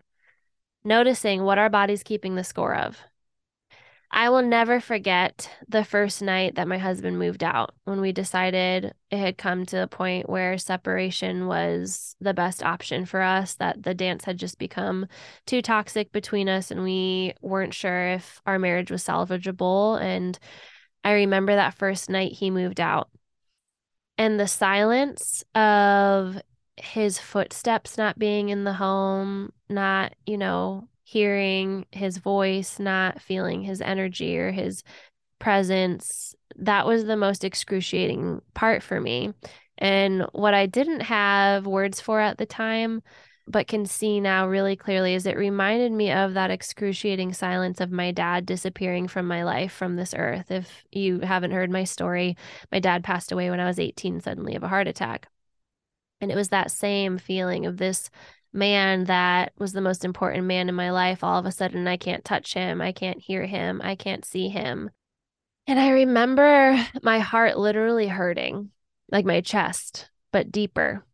noticing 0.84 1.42
what 1.42 1.58
our 1.58 1.70
body's 1.70 2.02
keeping 2.02 2.34
the 2.34 2.44
score 2.44 2.74
of. 2.74 2.98
I 4.10 4.28
will 4.28 4.42
never 4.42 4.78
forget 4.78 5.50
the 5.68 5.84
first 5.84 6.22
night 6.22 6.54
that 6.54 6.68
my 6.68 6.78
husband 6.78 7.18
moved 7.18 7.42
out 7.42 7.74
when 7.84 8.00
we 8.00 8.12
decided 8.12 8.94
it 9.10 9.18
had 9.18 9.36
come 9.36 9.66
to 9.66 9.82
a 9.82 9.88
point 9.88 10.28
where 10.28 10.58
separation 10.58 11.48
was 11.48 12.14
the 12.20 12.32
best 12.32 12.62
option 12.62 13.04
for 13.04 13.20
us, 13.20 13.54
that 13.54 13.82
the 13.82 13.94
dance 13.94 14.24
had 14.24 14.38
just 14.38 14.58
become 14.58 15.06
too 15.44 15.60
toxic 15.60 16.12
between 16.12 16.48
us 16.48 16.70
and 16.70 16.84
we 16.84 17.34
weren't 17.40 17.74
sure 17.74 18.12
if 18.12 18.40
our 18.46 18.60
marriage 18.60 18.92
was 18.92 19.04
salvageable. 19.04 20.00
And 20.00 20.38
I 21.06 21.12
remember 21.12 21.54
that 21.54 21.74
first 21.74 22.10
night 22.10 22.32
he 22.32 22.50
moved 22.50 22.80
out 22.80 23.08
and 24.18 24.40
the 24.40 24.48
silence 24.48 25.44
of 25.54 26.42
his 26.76 27.16
footsteps 27.16 27.96
not 27.96 28.18
being 28.18 28.48
in 28.48 28.64
the 28.64 28.72
home, 28.72 29.52
not, 29.68 30.14
you 30.26 30.36
know, 30.36 30.88
hearing 31.04 31.86
his 31.92 32.18
voice, 32.18 32.80
not 32.80 33.22
feeling 33.22 33.62
his 33.62 33.80
energy 33.80 34.36
or 34.36 34.50
his 34.50 34.82
presence. 35.38 36.34
That 36.56 36.88
was 36.88 37.04
the 37.04 37.16
most 37.16 37.44
excruciating 37.44 38.42
part 38.52 38.82
for 38.82 39.00
me. 39.00 39.32
And 39.78 40.26
what 40.32 40.54
I 40.54 40.66
didn't 40.66 41.02
have 41.02 41.68
words 41.68 42.00
for 42.00 42.18
at 42.18 42.36
the 42.36 42.46
time 42.46 43.00
but 43.48 43.68
can 43.68 43.86
see 43.86 44.20
now 44.20 44.46
really 44.46 44.74
clearly 44.74 45.14
is 45.14 45.26
it 45.26 45.36
reminded 45.36 45.92
me 45.92 46.10
of 46.10 46.34
that 46.34 46.50
excruciating 46.50 47.32
silence 47.32 47.80
of 47.80 47.92
my 47.92 48.10
dad 48.10 48.44
disappearing 48.44 49.06
from 49.06 49.26
my 49.26 49.44
life 49.44 49.72
from 49.72 49.96
this 49.96 50.14
earth. 50.16 50.50
If 50.50 50.84
you 50.90 51.20
haven't 51.20 51.52
heard 51.52 51.70
my 51.70 51.84
story, 51.84 52.36
my 52.72 52.80
dad 52.80 53.04
passed 53.04 53.30
away 53.30 53.50
when 53.50 53.60
I 53.60 53.66
was 53.66 53.78
18 53.78 54.20
suddenly 54.20 54.56
of 54.56 54.64
a 54.64 54.68
heart 54.68 54.88
attack. 54.88 55.28
And 56.20 56.30
it 56.32 56.36
was 56.36 56.48
that 56.48 56.70
same 56.70 57.18
feeling 57.18 57.66
of 57.66 57.76
this 57.76 58.10
man 58.52 59.04
that 59.04 59.52
was 59.58 59.72
the 59.72 59.80
most 59.80 60.04
important 60.04 60.46
man 60.46 60.68
in 60.68 60.74
my 60.74 60.90
life. 60.90 61.22
All 61.22 61.38
of 61.38 61.46
a 61.46 61.52
sudden, 61.52 61.86
I 61.86 61.98
can't 61.98 62.24
touch 62.24 62.54
him. 62.54 62.80
I 62.80 62.92
can't 62.92 63.20
hear 63.20 63.46
him. 63.46 63.80
I 63.84 63.94
can't 63.94 64.24
see 64.24 64.48
him. 64.48 64.90
And 65.68 65.78
I 65.78 65.90
remember 65.90 66.84
my 67.02 67.18
heart 67.18 67.58
literally 67.58 68.08
hurting, 68.08 68.70
like 69.10 69.24
my 69.24 69.40
chest, 69.40 70.10
but 70.32 70.50
deeper 70.50 71.04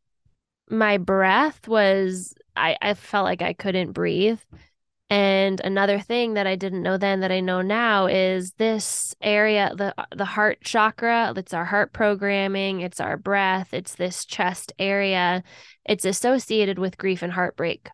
my 0.71 0.99
breath 0.99 1.69
was 1.69 2.35
I, 2.57 2.77
I 2.81 2.95
felt 2.95 3.25
like 3.25 3.43
I 3.43 3.53
couldn't 3.53 3.93
breathe. 3.93 4.41
And 5.11 5.61
another 5.61 6.01
thing 6.01 6.35
that 6.35 6.47
I 6.47 6.57
didn't 6.57 6.83
know 6.83 6.97
then 6.97 7.21
that 7.21 7.31
I 7.31 7.41
know 7.41 7.61
now 7.61 8.07
is 8.07 8.53
this 8.53 9.15
area, 9.21 9.71
the 9.77 9.95
the 10.17 10.25
heart 10.25 10.63
chakra, 10.63 11.35
it's 11.37 11.53
our 11.53 11.67
heart 11.67 11.93
programming, 11.93 12.81
it's 12.81 12.99
our 12.99 13.19
breath, 13.19 13.75
it's 13.75 13.95
this 13.95 14.25
chest 14.25 14.73
area. 14.79 15.43
It's 15.85 16.07
associated 16.07 16.79
with 16.79 16.97
grief 16.97 17.23
and 17.23 17.33
heartbreak. 17.33 17.91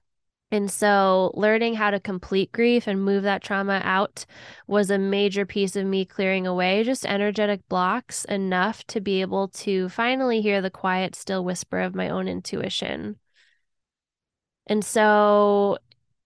And 0.50 0.70
so, 0.70 1.30
learning 1.34 1.74
how 1.74 1.90
to 1.90 2.00
complete 2.00 2.52
grief 2.52 2.86
and 2.86 3.04
move 3.04 3.22
that 3.24 3.42
trauma 3.42 3.80
out 3.84 4.24
was 4.66 4.90
a 4.90 4.98
major 4.98 5.44
piece 5.44 5.76
of 5.76 5.86
me 5.86 6.06
clearing 6.06 6.46
away 6.46 6.84
just 6.84 7.04
energetic 7.04 7.68
blocks 7.68 8.24
enough 8.26 8.82
to 8.88 9.00
be 9.00 9.20
able 9.20 9.48
to 9.48 9.88
finally 9.90 10.40
hear 10.40 10.62
the 10.62 10.70
quiet, 10.70 11.14
still 11.14 11.44
whisper 11.44 11.80
of 11.80 11.94
my 11.94 12.08
own 12.08 12.28
intuition. 12.28 13.18
And 14.66 14.84
so, 14.84 15.78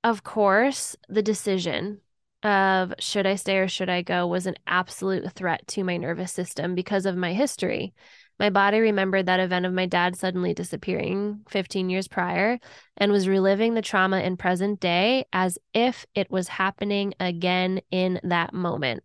of 0.05 0.25
course, 0.25 0.97
the 1.09 1.23
decision 1.23 2.01
of 2.43 2.93
should 2.99 3.27
I 3.27 3.37
stay 3.37 3.59
or 3.59 3.69
should 3.69 3.89
I 3.89 4.03
go 4.03 4.27
was 4.27 4.47
an 4.47 4.57
absolute 4.67 5.31
threat 5.33 5.67
to 5.69 5.85
my 5.85 5.97
nervous 5.97 6.33
system 6.33 6.75
because 6.75 7.07
of 7.07 7.17
my 7.17 7.33
history. 7.35 7.95
My 8.43 8.51
body 8.51 8.81
remembered 8.81 9.27
that 9.27 9.39
event 9.39 9.67
of 9.67 9.73
my 9.73 9.87
dad 9.87 10.17
suddenly 10.17 10.53
disappearing 10.53 11.43
15 11.49 11.89
years 11.89 12.09
prior 12.09 12.59
and 12.97 13.13
was 13.13 13.29
reliving 13.29 13.75
the 13.75 13.83
trauma 13.83 14.19
in 14.19 14.37
present 14.37 14.81
day 14.81 15.27
as 15.33 15.61
if 15.73 16.07
it 16.17 16.29
was 16.29 16.49
happening 16.49 17.15
again 17.21 17.83
in 17.93 18.19
that 18.25 18.53
moment. 18.53 19.05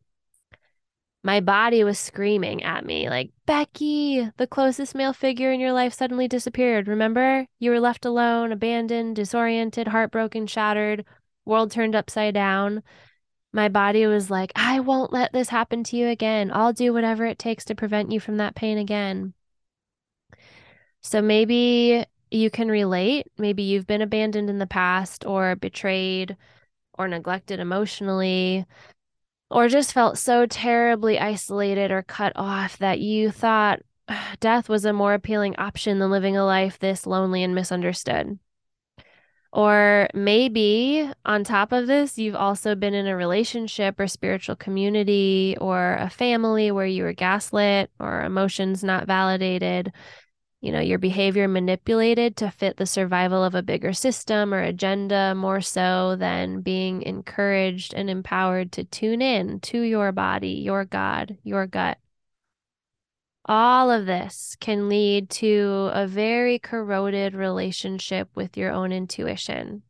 My 1.23 1.39
body 1.39 1.83
was 1.83 1.99
screaming 1.99 2.63
at 2.63 2.83
me, 2.83 3.11
like, 3.11 3.29
Becky, 3.45 4.27
the 4.37 4.47
closest 4.47 4.95
male 4.95 5.13
figure 5.13 5.51
in 5.51 5.59
your 5.59 5.71
life 5.71 5.93
suddenly 5.93 6.27
disappeared. 6.27 6.87
Remember? 6.87 7.45
You 7.59 7.69
were 7.69 7.79
left 7.79 8.05
alone, 8.05 8.51
abandoned, 8.51 9.17
disoriented, 9.17 9.89
heartbroken, 9.89 10.47
shattered, 10.47 11.05
world 11.45 11.69
turned 11.69 11.95
upside 11.95 12.33
down. 12.33 12.81
My 13.57 13.69
body 13.69 14.05
was 14.05 14.29
like, 14.29 14.51
I 14.55 14.81
won't 14.81 15.11
let 15.11 15.33
this 15.33 15.49
happen 15.49 15.83
to 15.85 15.97
you 15.97 16.09
again. 16.09 16.51
I'll 16.53 16.73
do 16.73 16.93
whatever 16.93 17.25
it 17.25 17.39
takes 17.39 17.65
to 17.65 17.73
prevent 17.73 18.11
you 18.11 18.19
from 18.19 18.37
that 18.37 18.53
pain 18.53 18.77
again. 18.77 19.33
So 21.01 21.23
maybe 21.23 22.05
you 22.29 22.51
can 22.51 22.69
relate. 22.69 23.25
Maybe 23.39 23.63
you've 23.63 23.87
been 23.87 24.03
abandoned 24.03 24.51
in 24.51 24.59
the 24.59 24.67
past 24.67 25.25
or 25.25 25.55
betrayed 25.55 26.37
or 26.99 27.07
neglected 27.07 27.59
emotionally 27.59 28.67
or 29.49 29.67
just 29.69 29.91
felt 29.91 30.19
so 30.19 30.45
terribly 30.45 31.17
isolated 31.17 31.89
or 31.89 32.03
cut 32.03 32.33
off 32.35 32.77
that 32.77 32.99
you 32.99 33.31
thought 33.31 33.79
death 34.39 34.69
was 34.69 34.85
a 34.85 34.93
more 34.93 35.15
appealing 35.15 35.55
option 35.55 35.97
than 35.97 36.11
living 36.11 36.37
a 36.37 36.45
life 36.45 36.77
this 36.77 37.07
lonely 37.07 37.41
and 37.41 37.55
misunderstood. 37.55 38.37
Or 39.53 40.07
maybe 40.13 41.09
on 41.25 41.43
top 41.43 41.71
of 41.71 41.87
this, 41.87 42.17
you've 42.17 42.35
also 42.35 42.75
been 42.75 42.93
in 42.93 43.07
a 43.07 43.15
relationship 43.15 43.99
or 43.99 44.07
spiritual 44.07 44.55
community 44.55 45.55
or 45.59 45.95
a 45.95 46.09
family 46.09 46.69
where 46.71 46.85
you 46.85 47.03
were 47.03 47.13
gaslit 47.13 47.89
or 47.99 48.21
emotions 48.23 48.83
not 48.83 49.07
validated 49.07 49.93
you 50.59 50.71
know, 50.71 50.79
your 50.79 50.97
behavior 50.97 51.47
manipulated 51.47 52.35
to 52.37 52.49
fit 52.49 52.77
the 52.77 52.85
survival 52.85 53.43
of 53.43 53.53
a 53.53 53.61
bigger 53.61 53.93
system 53.93 54.53
or 54.53 54.61
agenda 54.61 55.35
more 55.35 55.61
so 55.61 56.15
than 56.15 56.61
being 56.61 57.03
encouraged 57.03 57.93
and 57.93 58.09
empowered 58.09 58.71
to 58.71 58.83
tune 58.83 59.21
in 59.21 59.59
to 59.59 59.79
your 59.79 60.11
body, 60.11 60.49
your 60.49 60.83
God, 60.83 61.37
your 61.43 61.67
gut. 61.67 61.99
All 63.47 63.89
of 63.89 64.05
this 64.05 64.57
can 64.59 64.89
lead 64.89 65.29
to 65.31 65.89
a 65.93 66.05
very 66.05 66.59
corroded 66.59 67.33
relationship 67.33 68.29
with 68.35 68.57
your 68.57 68.71
own 68.71 68.91
intuition. 68.91 69.83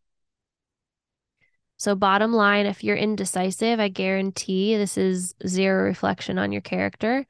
So, 1.78 1.96
bottom 1.96 2.34
line, 2.34 2.66
if 2.66 2.84
you're 2.84 2.96
indecisive, 2.96 3.80
I 3.80 3.88
guarantee 3.88 4.76
this 4.76 4.98
is 4.98 5.36
zero 5.46 5.84
reflection 5.84 6.38
on 6.38 6.52
your 6.52 6.62
character. 6.62 7.26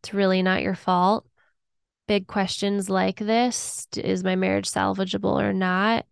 It's 0.00 0.14
really 0.14 0.42
not 0.42 0.62
your 0.62 0.74
fault 0.74 1.26
big 2.10 2.26
questions 2.26 2.90
like 2.90 3.20
this 3.20 3.86
is 3.96 4.24
my 4.24 4.34
marriage 4.34 4.68
salvageable 4.68 5.40
or 5.40 5.52
not? 5.52 6.04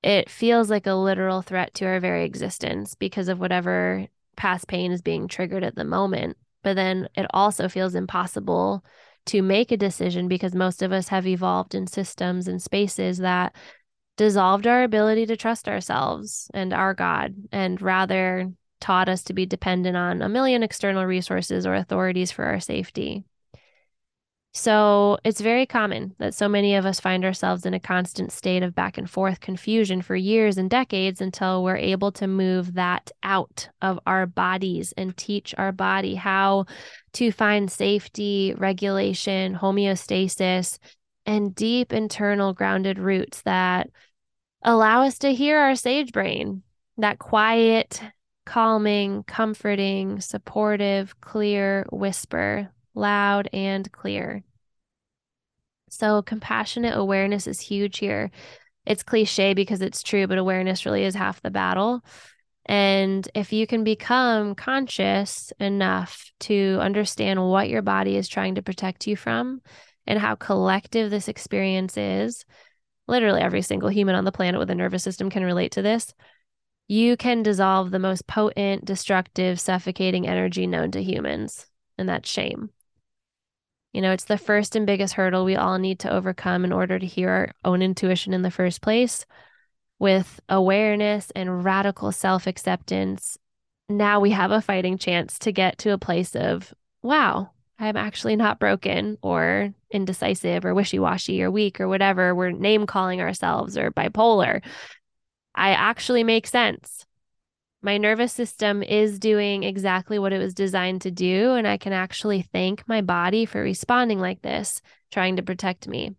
It 0.00 0.30
feels 0.30 0.70
like 0.70 0.86
a 0.86 0.94
literal 0.94 1.42
threat 1.42 1.74
to 1.74 1.84
our 1.84 1.98
very 1.98 2.24
existence 2.24 2.94
because 2.94 3.26
of 3.26 3.40
whatever 3.40 4.06
past 4.36 4.68
pain 4.68 4.92
is 4.92 5.02
being 5.02 5.26
triggered 5.26 5.64
at 5.64 5.74
the 5.74 5.82
moment. 5.82 6.36
But 6.62 6.76
then 6.76 7.08
it 7.14 7.26
also 7.30 7.68
feels 7.68 7.94
impossible 7.94 8.84
to 9.26 9.42
make 9.42 9.70
a 9.70 9.76
decision 9.76 10.28
because 10.28 10.54
most 10.54 10.82
of 10.82 10.92
us 10.92 11.08
have 11.08 11.26
evolved 11.26 11.74
in 11.74 11.86
systems 11.86 12.48
and 12.48 12.60
spaces 12.60 13.18
that 13.18 13.54
dissolved 14.16 14.66
our 14.66 14.82
ability 14.82 15.26
to 15.26 15.36
trust 15.36 15.68
ourselves 15.68 16.50
and 16.52 16.72
our 16.72 16.94
God 16.94 17.34
and 17.50 17.80
rather 17.80 18.52
taught 18.80 19.08
us 19.08 19.22
to 19.24 19.32
be 19.32 19.46
dependent 19.46 19.96
on 19.96 20.22
a 20.22 20.28
million 20.28 20.62
external 20.62 21.06
resources 21.06 21.66
or 21.66 21.74
authorities 21.74 22.32
for 22.32 22.44
our 22.44 22.60
safety. 22.60 23.24
So 24.54 25.16
it's 25.24 25.40
very 25.40 25.64
common 25.64 26.14
that 26.18 26.34
so 26.34 26.46
many 26.46 26.74
of 26.74 26.84
us 26.84 27.00
find 27.00 27.24
ourselves 27.24 27.64
in 27.64 27.72
a 27.72 27.80
constant 27.80 28.32
state 28.32 28.62
of 28.62 28.74
back 28.74 28.98
and 28.98 29.08
forth 29.08 29.40
confusion 29.40 30.02
for 30.02 30.14
years 30.14 30.58
and 30.58 30.68
decades 30.68 31.22
until 31.22 31.64
we're 31.64 31.76
able 31.76 32.12
to 32.12 32.26
move 32.26 32.74
that 32.74 33.10
out 33.22 33.70
of 33.80 33.98
our 34.06 34.26
bodies 34.26 34.92
and 34.94 35.16
teach 35.16 35.54
our 35.56 35.72
body 35.72 36.14
how 36.14 36.66
to 37.14 37.32
find 37.32 37.70
safety, 37.70 38.54
regulation, 38.58 39.54
homeostasis, 39.54 40.78
and 41.24 41.54
deep 41.54 41.90
internal 41.90 42.52
grounded 42.52 42.98
roots 42.98 43.40
that 43.42 43.88
allow 44.62 45.02
us 45.02 45.16
to 45.18 45.32
hear 45.32 45.58
our 45.58 45.76
sage 45.76 46.12
brain, 46.12 46.62
that 46.98 47.18
quiet, 47.18 48.02
calming, 48.44 49.22
comforting, 49.22 50.20
supportive, 50.20 51.18
clear 51.22 51.86
whisper 51.90 52.70
loud 52.94 53.48
and 53.52 53.90
clear. 53.92 54.42
So, 55.90 56.22
compassionate 56.22 56.96
awareness 56.96 57.46
is 57.46 57.60
huge 57.60 57.98
here. 57.98 58.30
It's 58.86 59.02
cliche 59.02 59.54
because 59.54 59.82
it's 59.82 60.02
true, 60.02 60.26
but 60.26 60.38
awareness 60.38 60.86
really 60.86 61.04
is 61.04 61.14
half 61.14 61.42
the 61.42 61.50
battle. 61.50 62.02
And 62.66 63.28
if 63.34 63.52
you 63.52 63.66
can 63.66 63.84
become 63.84 64.54
conscious 64.54 65.52
enough 65.58 66.30
to 66.40 66.78
understand 66.80 67.46
what 67.46 67.68
your 67.68 67.82
body 67.82 68.16
is 68.16 68.28
trying 68.28 68.54
to 68.54 68.62
protect 68.62 69.06
you 69.06 69.16
from 69.16 69.60
and 70.06 70.18
how 70.18 70.36
collective 70.36 71.10
this 71.10 71.28
experience 71.28 71.96
is, 71.96 72.44
literally 73.08 73.40
every 73.40 73.62
single 73.62 73.88
human 73.88 74.14
on 74.14 74.24
the 74.24 74.32
planet 74.32 74.58
with 74.58 74.70
a 74.70 74.74
nervous 74.74 75.02
system 75.02 75.28
can 75.28 75.44
relate 75.44 75.72
to 75.72 75.82
this. 75.82 76.14
You 76.88 77.16
can 77.16 77.42
dissolve 77.42 77.90
the 77.90 77.98
most 77.98 78.26
potent, 78.26 78.84
destructive, 78.84 79.58
suffocating 79.58 80.26
energy 80.26 80.66
known 80.66 80.90
to 80.92 81.02
humans, 81.02 81.66
and 81.98 82.08
that's 82.08 82.28
shame. 82.28 82.70
You 83.92 84.00
know, 84.00 84.12
it's 84.12 84.24
the 84.24 84.38
first 84.38 84.74
and 84.74 84.86
biggest 84.86 85.14
hurdle 85.14 85.44
we 85.44 85.56
all 85.56 85.78
need 85.78 85.98
to 86.00 86.12
overcome 86.12 86.64
in 86.64 86.72
order 86.72 86.98
to 86.98 87.06
hear 87.06 87.28
our 87.28 87.50
own 87.64 87.82
intuition 87.82 88.32
in 88.32 88.42
the 88.42 88.50
first 88.50 88.80
place. 88.80 89.26
With 89.98 90.40
awareness 90.48 91.30
and 91.36 91.64
radical 91.64 92.10
self 92.10 92.46
acceptance, 92.46 93.38
now 93.88 94.18
we 94.18 94.30
have 94.30 94.50
a 94.50 94.62
fighting 94.62 94.98
chance 94.98 95.38
to 95.40 95.52
get 95.52 95.78
to 95.78 95.92
a 95.92 95.98
place 95.98 96.34
of, 96.34 96.72
wow, 97.02 97.50
I'm 97.78 97.96
actually 97.96 98.36
not 98.36 98.58
broken 98.58 99.18
or 99.22 99.74
indecisive 99.90 100.64
or 100.64 100.74
wishy 100.74 100.98
washy 100.98 101.42
or 101.42 101.50
weak 101.50 101.80
or 101.80 101.86
whatever. 101.86 102.34
We're 102.34 102.50
name 102.50 102.86
calling 102.86 103.20
ourselves 103.20 103.76
or 103.76 103.90
bipolar. 103.90 104.62
I 105.54 105.70
actually 105.70 106.24
make 106.24 106.46
sense 106.46 107.04
my 107.82 107.98
nervous 107.98 108.32
system 108.32 108.82
is 108.82 109.18
doing 109.18 109.64
exactly 109.64 110.18
what 110.18 110.32
it 110.32 110.38
was 110.38 110.54
designed 110.54 111.02
to 111.02 111.10
do. 111.10 111.54
And 111.54 111.66
I 111.66 111.76
can 111.76 111.92
actually 111.92 112.42
thank 112.42 112.86
my 112.88 113.00
body 113.00 113.44
for 113.44 113.62
responding 113.62 114.20
like 114.20 114.42
this, 114.42 114.80
trying 115.10 115.36
to 115.36 115.42
protect 115.42 115.88
me. 115.88 116.14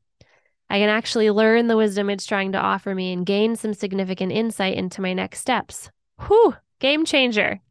I 0.70 0.80
can 0.80 0.90
actually 0.90 1.30
learn 1.30 1.68
the 1.68 1.78
wisdom 1.78 2.10
it's 2.10 2.26
trying 2.26 2.52
to 2.54 2.58
offer 2.58 2.94
me 2.94 3.14
and 3.14 3.26
gain 3.26 3.56
some 3.56 3.74
significant 3.74 4.32
insight 4.32 4.76
into 4.76 5.02
my 5.02 5.14
next 5.14 5.40
steps. 5.40 5.90
Whew, 6.28 6.56
game 6.80 7.06
changer. 7.06 7.62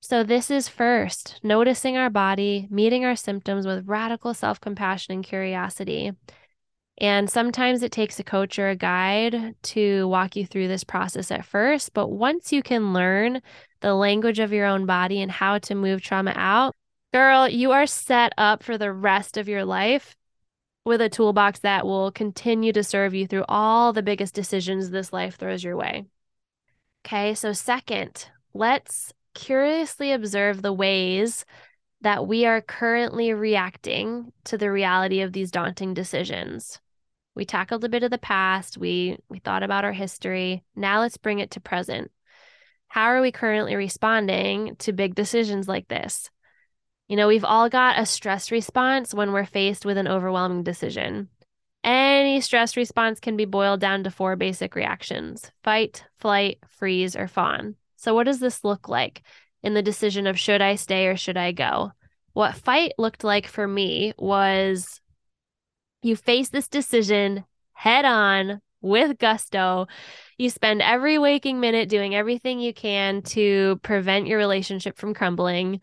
So, 0.00 0.22
this 0.22 0.50
is 0.50 0.68
first 0.68 1.40
noticing 1.42 1.96
our 1.96 2.10
body, 2.10 2.68
meeting 2.70 3.04
our 3.04 3.16
symptoms 3.16 3.66
with 3.66 3.88
radical 3.88 4.34
self 4.34 4.60
compassion 4.60 5.14
and 5.14 5.24
curiosity. 5.24 6.12
And 6.98 7.28
sometimes 7.28 7.82
it 7.82 7.92
takes 7.92 8.18
a 8.18 8.24
coach 8.24 8.58
or 8.58 8.68
a 8.68 8.76
guide 8.76 9.54
to 9.64 10.08
walk 10.08 10.34
you 10.34 10.46
through 10.46 10.68
this 10.68 10.84
process 10.84 11.30
at 11.30 11.44
first. 11.44 11.92
But 11.92 12.08
once 12.08 12.52
you 12.52 12.62
can 12.62 12.94
learn 12.94 13.42
the 13.80 13.94
language 13.94 14.38
of 14.38 14.52
your 14.52 14.64
own 14.64 14.86
body 14.86 15.20
and 15.20 15.30
how 15.30 15.58
to 15.58 15.74
move 15.74 16.00
trauma 16.00 16.32
out, 16.34 16.74
girl, 17.12 17.48
you 17.48 17.72
are 17.72 17.86
set 17.86 18.32
up 18.38 18.62
for 18.62 18.78
the 18.78 18.92
rest 18.92 19.36
of 19.36 19.48
your 19.48 19.64
life 19.64 20.16
with 20.86 21.00
a 21.02 21.08
toolbox 21.08 21.58
that 21.60 21.84
will 21.84 22.12
continue 22.12 22.72
to 22.72 22.84
serve 22.84 23.12
you 23.12 23.26
through 23.26 23.44
all 23.48 23.92
the 23.92 24.02
biggest 24.02 24.34
decisions 24.34 24.88
this 24.88 25.12
life 25.12 25.36
throws 25.36 25.62
your 25.62 25.76
way. 25.76 26.04
Okay, 27.04 27.34
so 27.34 27.52
second, 27.52 28.30
let's 28.54 29.12
curiously 29.34 30.12
observe 30.12 30.62
the 30.62 30.72
ways 30.72 31.44
that 32.00 32.26
we 32.26 32.46
are 32.46 32.60
currently 32.60 33.32
reacting 33.32 34.32
to 34.44 34.56
the 34.56 34.70
reality 34.70 35.20
of 35.20 35.32
these 35.32 35.50
daunting 35.50 35.92
decisions. 35.92 36.80
We 37.36 37.44
tackled 37.44 37.84
a 37.84 37.88
bit 37.88 38.02
of 38.02 38.10
the 38.10 38.18
past. 38.18 38.78
We 38.78 39.18
we 39.28 39.38
thought 39.38 39.62
about 39.62 39.84
our 39.84 39.92
history. 39.92 40.64
Now 40.74 41.00
let's 41.00 41.18
bring 41.18 41.38
it 41.38 41.52
to 41.52 41.60
present. 41.60 42.10
How 42.88 43.04
are 43.04 43.20
we 43.20 43.30
currently 43.30 43.76
responding 43.76 44.74
to 44.76 44.92
big 44.92 45.14
decisions 45.14 45.68
like 45.68 45.86
this? 45.86 46.30
You 47.08 47.16
know, 47.16 47.28
we've 47.28 47.44
all 47.44 47.68
got 47.68 47.98
a 47.98 48.06
stress 48.06 48.50
response 48.50 49.14
when 49.14 49.32
we're 49.32 49.44
faced 49.44 49.84
with 49.84 49.98
an 49.98 50.08
overwhelming 50.08 50.64
decision. 50.64 51.28
Any 51.84 52.40
stress 52.40 52.76
response 52.76 53.20
can 53.20 53.36
be 53.36 53.44
boiled 53.44 53.80
down 53.80 54.02
to 54.04 54.10
four 54.10 54.34
basic 54.34 54.74
reactions 54.74 55.52
fight, 55.62 56.04
flight, 56.18 56.58
freeze, 56.68 57.14
or 57.14 57.28
fawn. 57.28 57.76
So, 57.96 58.14
what 58.14 58.24
does 58.24 58.40
this 58.40 58.64
look 58.64 58.88
like 58.88 59.22
in 59.62 59.74
the 59.74 59.82
decision 59.82 60.26
of 60.26 60.38
should 60.38 60.62
I 60.62 60.76
stay 60.76 61.06
or 61.06 61.16
should 61.16 61.36
I 61.36 61.52
go? 61.52 61.92
What 62.32 62.54
fight 62.54 62.92
looked 62.98 63.24
like 63.24 63.46
for 63.46 63.68
me 63.68 64.14
was 64.18 65.00
you 66.06 66.16
face 66.16 66.48
this 66.50 66.68
decision 66.68 67.44
head 67.72 68.04
on 68.04 68.60
with 68.80 69.18
gusto. 69.18 69.86
You 70.38 70.50
spend 70.50 70.82
every 70.82 71.18
waking 71.18 71.60
minute 71.60 71.88
doing 71.88 72.14
everything 72.14 72.60
you 72.60 72.72
can 72.72 73.22
to 73.22 73.80
prevent 73.82 74.26
your 74.26 74.38
relationship 74.38 74.96
from 74.96 75.14
crumbling. 75.14 75.80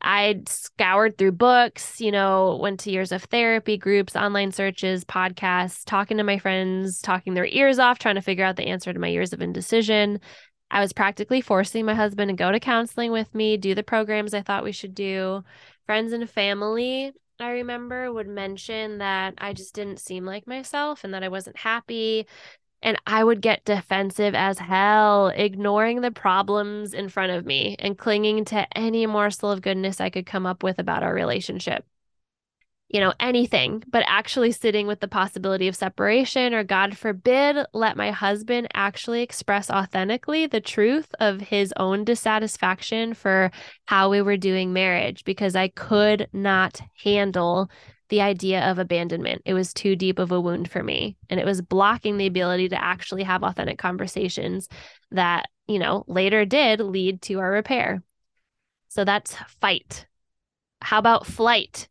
I 0.00 0.42
scoured 0.46 1.18
through 1.18 1.32
books, 1.32 2.00
you 2.00 2.12
know, 2.12 2.58
went 2.60 2.80
to 2.80 2.90
years 2.90 3.12
of 3.12 3.24
therapy, 3.24 3.76
groups, 3.76 4.14
online 4.14 4.52
searches, 4.52 5.04
podcasts, 5.04 5.84
talking 5.84 6.18
to 6.18 6.22
my 6.22 6.38
friends, 6.38 7.00
talking 7.00 7.34
their 7.34 7.46
ears 7.46 7.78
off, 7.78 7.98
trying 7.98 8.14
to 8.14 8.22
figure 8.22 8.44
out 8.44 8.56
the 8.56 8.66
answer 8.66 8.92
to 8.92 8.98
my 8.98 9.08
years 9.08 9.32
of 9.32 9.40
indecision. 9.40 10.20
I 10.70 10.80
was 10.80 10.92
practically 10.92 11.40
forcing 11.40 11.86
my 11.86 11.94
husband 11.94 12.28
to 12.28 12.36
go 12.36 12.50
to 12.50 12.60
counseling 12.60 13.12
with 13.12 13.34
me, 13.34 13.56
do 13.56 13.74
the 13.74 13.82
programs 13.82 14.34
I 14.34 14.42
thought 14.42 14.64
we 14.64 14.72
should 14.72 14.94
do. 14.94 15.42
Friends 15.86 16.12
and 16.12 16.28
family, 16.28 17.12
I 17.38 17.50
remember, 17.50 18.12
would 18.12 18.28
mention 18.28 18.98
that 18.98 19.34
I 19.38 19.52
just 19.52 19.74
didn't 19.74 20.00
seem 20.00 20.24
like 20.24 20.46
myself 20.46 21.04
and 21.04 21.12
that 21.12 21.22
I 21.22 21.28
wasn't 21.28 21.58
happy. 21.58 22.26
And 22.82 22.98
I 23.06 23.24
would 23.24 23.40
get 23.42 23.64
defensive 23.64 24.34
as 24.34 24.58
hell, 24.58 25.28
ignoring 25.28 26.00
the 26.00 26.10
problems 26.10 26.94
in 26.94 27.08
front 27.08 27.32
of 27.32 27.46
me 27.46 27.76
and 27.78 27.98
clinging 27.98 28.44
to 28.46 28.66
any 28.78 29.06
morsel 29.06 29.50
of 29.50 29.62
goodness 29.62 30.00
I 30.00 30.10
could 30.10 30.26
come 30.26 30.46
up 30.46 30.62
with 30.62 30.78
about 30.78 31.02
our 31.02 31.14
relationship 31.14 31.84
you 32.88 33.00
know, 33.00 33.12
anything, 33.18 33.82
but 33.88 34.04
actually 34.06 34.52
sitting 34.52 34.86
with 34.86 35.00
the 35.00 35.08
possibility 35.08 35.66
of 35.66 35.74
separation, 35.74 36.54
or 36.54 36.62
God 36.62 36.96
forbid, 36.96 37.56
let 37.74 37.96
my 37.96 38.12
husband 38.12 38.68
actually 38.74 39.22
express 39.22 39.70
authentically 39.70 40.46
the 40.46 40.60
truth 40.60 41.12
of 41.18 41.40
his 41.40 41.74
own 41.76 42.04
dissatisfaction 42.04 43.14
for 43.14 43.50
how 43.86 44.08
we 44.08 44.22
were 44.22 44.36
doing 44.36 44.72
marriage 44.72 45.24
because 45.24 45.56
I 45.56 45.68
could 45.68 46.28
not 46.32 46.80
handle 47.02 47.70
the 48.08 48.20
idea 48.20 48.70
of 48.70 48.78
abandonment. 48.78 49.42
It 49.44 49.54
was 49.54 49.74
too 49.74 49.96
deep 49.96 50.20
of 50.20 50.30
a 50.30 50.40
wound 50.40 50.70
for 50.70 50.82
me. 50.82 51.16
And 51.28 51.40
it 51.40 51.46
was 51.46 51.60
blocking 51.60 52.18
the 52.18 52.28
ability 52.28 52.68
to 52.68 52.80
actually 52.80 53.24
have 53.24 53.42
authentic 53.42 53.78
conversations 53.78 54.68
that, 55.10 55.48
you 55.66 55.80
know, 55.80 56.04
later 56.06 56.44
did 56.44 56.78
lead 56.78 57.20
to 57.22 57.40
our 57.40 57.50
repair. 57.50 58.04
So 58.88 59.04
that's 59.04 59.34
fight. 59.60 60.06
How 60.80 61.00
about 61.00 61.26
flight? 61.26 61.88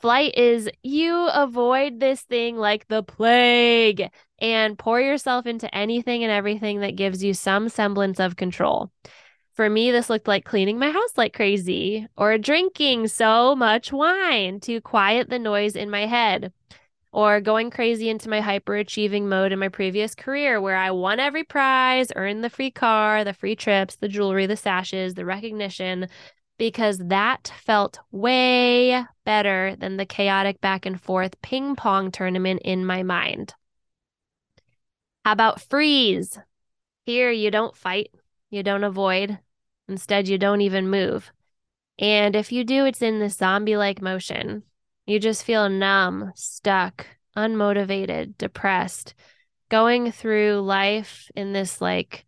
Flight 0.00 0.36
is 0.36 0.70
you 0.84 1.28
avoid 1.28 1.98
this 1.98 2.20
thing 2.22 2.56
like 2.56 2.86
the 2.86 3.02
plague 3.02 4.08
and 4.38 4.78
pour 4.78 5.00
yourself 5.00 5.44
into 5.44 5.72
anything 5.74 6.22
and 6.22 6.30
everything 6.30 6.80
that 6.80 6.94
gives 6.94 7.24
you 7.24 7.34
some 7.34 7.68
semblance 7.68 8.20
of 8.20 8.36
control. 8.36 8.92
For 9.54 9.68
me, 9.68 9.90
this 9.90 10.08
looked 10.08 10.28
like 10.28 10.44
cleaning 10.44 10.78
my 10.78 10.92
house 10.92 11.16
like 11.16 11.34
crazy 11.34 12.06
or 12.16 12.38
drinking 12.38 13.08
so 13.08 13.56
much 13.56 13.92
wine 13.92 14.60
to 14.60 14.80
quiet 14.80 15.30
the 15.30 15.38
noise 15.40 15.74
in 15.74 15.90
my 15.90 16.06
head 16.06 16.52
or 17.10 17.40
going 17.40 17.70
crazy 17.70 18.08
into 18.08 18.28
my 18.28 18.40
hyperachieving 18.40 19.24
mode 19.24 19.50
in 19.50 19.58
my 19.58 19.68
previous 19.68 20.14
career 20.14 20.60
where 20.60 20.76
I 20.76 20.92
won 20.92 21.18
every 21.18 21.42
prize, 21.42 22.12
earned 22.14 22.44
the 22.44 22.50
free 22.50 22.70
car, 22.70 23.24
the 23.24 23.32
free 23.32 23.56
trips, 23.56 23.96
the 23.96 24.06
jewelry, 24.06 24.46
the 24.46 24.56
sashes, 24.56 25.14
the 25.14 25.24
recognition, 25.24 26.08
because 26.58 26.98
that 26.98 27.52
felt 27.64 28.00
way 28.10 29.04
better 29.24 29.76
than 29.76 29.96
the 29.96 30.06
chaotic 30.06 30.60
back 30.60 30.84
and 30.84 31.00
forth 31.00 31.40
ping 31.40 31.76
pong 31.76 32.10
tournament 32.10 32.60
in 32.64 32.84
my 32.84 33.02
mind. 33.02 33.54
How 35.24 35.32
about 35.32 35.60
freeze? 35.60 36.38
Here, 37.06 37.30
you 37.30 37.50
don't 37.50 37.76
fight, 37.76 38.10
you 38.50 38.62
don't 38.62 38.84
avoid. 38.84 39.38
Instead, 39.88 40.28
you 40.28 40.36
don't 40.36 40.60
even 40.60 40.90
move. 40.90 41.32
And 41.98 42.36
if 42.36 42.52
you 42.52 42.64
do, 42.64 42.84
it's 42.84 43.02
in 43.02 43.18
this 43.18 43.36
zombie 43.36 43.76
like 43.76 44.02
motion. 44.02 44.62
You 45.06 45.18
just 45.18 45.44
feel 45.44 45.68
numb, 45.68 46.32
stuck, 46.34 47.06
unmotivated, 47.36 48.36
depressed, 48.36 49.14
going 49.70 50.12
through 50.12 50.60
life 50.60 51.30
in 51.34 51.52
this 51.52 51.80
like 51.80 52.26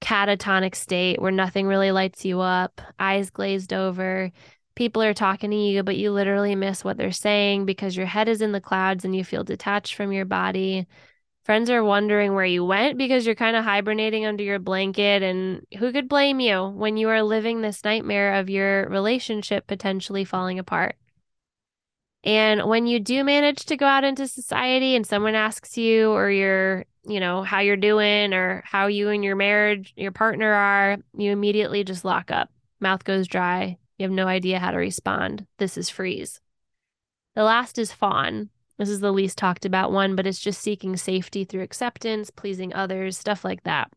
catatonic 0.00 0.74
state 0.74 1.20
where 1.20 1.32
nothing 1.32 1.66
really 1.66 1.90
lights 1.90 2.24
you 2.24 2.40
up, 2.40 2.80
eyes 2.98 3.30
glazed 3.30 3.72
over. 3.72 4.30
People 4.74 5.02
are 5.02 5.14
talking 5.14 5.50
to 5.50 5.56
you, 5.56 5.82
but 5.82 5.96
you 5.96 6.10
literally 6.12 6.54
miss 6.54 6.84
what 6.84 6.96
they're 6.96 7.12
saying 7.12 7.64
because 7.64 7.96
your 7.96 8.06
head 8.06 8.28
is 8.28 8.42
in 8.42 8.52
the 8.52 8.60
clouds 8.60 9.04
and 9.04 9.16
you 9.16 9.24
feel 9.24 9.42
detached 9.42 9.94
from 9.94 10.12
your 10.12 10.26
body. 10.26 10.86
Friends 11.44 11.70
are 11.70 11.84
wondering 11.84 12.34
where 12.34 12.44
you 12.44 12.64
went 12.64 12.98
because 12.98 13.24
you're 13.24 13.36
kind 13.36 13.56
of 13.56 13.64
hibernating 13.64 14.26
under 14.26 14.42
your 14.42 14.58
blanket. 14.58 15.22
And 15.22 15.64
who 15.78 15.92
could 15.92 16.08
blame 16.08 16.40
you 16.40 16.68
when 16.68 16.96
you 16.96 17.08
are 17.08 17.22
living 17.22 17.60
this 17.60 17.84
nightmare 17.84 18.34
of 18.34 18.50
your 18.50 18.88
relationship 18.88 19.66
potentially 19.66 20.24
falling 20.24 20.58
apart? 20.58 20.96
And 22.24 22.68
when 22.68 22.88
you 22.88 22.98
do 22.98 23.22
manage 23.22 23.66
to 23.66 23.76
go 23.76 23.86
out 23.86 24.02
into 24.02 24.26
society 24.26 24.96
and 24.96 25.06
someone 25.06 25.36
asks 25.36 25.78
you 25.78 26.10
or 26.10 26.28
you're 26.28 26.84
you 27.06 27.20
know, 27.20 27.42
how 27.42 27.60
you're 27.60 27.76
doing 27.76 28.32
or 28.32 28.62
how 28.66 28.86
you 28.86 29.08
and 29.08 29.24
your 29.24 29.36
marriage, 29.36 29.92
your 29.96 30.12
partner 30.12 30.52
are, 30.52 30.98
you 31.16 31.30
immediately 31.30 31.84
just 31.84 32.04
lock 32.04 32.30
up. 32.30 32.50
Mouth 32.80 33.04
goes 33.04 33.28
dry. 33.28 33.76
You 33.98 34.04
have 34.04 34.12
no 34.12 34.26
idea 34.26 34.58
how 34.58 34.70
to 34.70 34.76
respond. 34.76 35.46
This 35.58 35.78
is 35.78 35.88
freeze. 35.88 36.40
The 37.34 37.44
last 37.44 37.78
is 37.78 37.92
fawn. 37.92 38.50
This 38.78 38.88
is 38.90 39.00
the 39.00 39.12
least 39.12 39.38
talked 39.38 39.64
about 39.64 39.92
one, 39.92 40.16
but 40.16 40.26
it's 40.26 40.40
just 40.40 40.60
seeking 40.60 40.96
safety 40.96 41.44
through 41.44 41.62
acceptance, 41.62 42.30
pleasing 42.30 42.74
others, 42.74 43.16
stuff 43.16 43.44
like 43.44 43.62
that. 43.62 43.90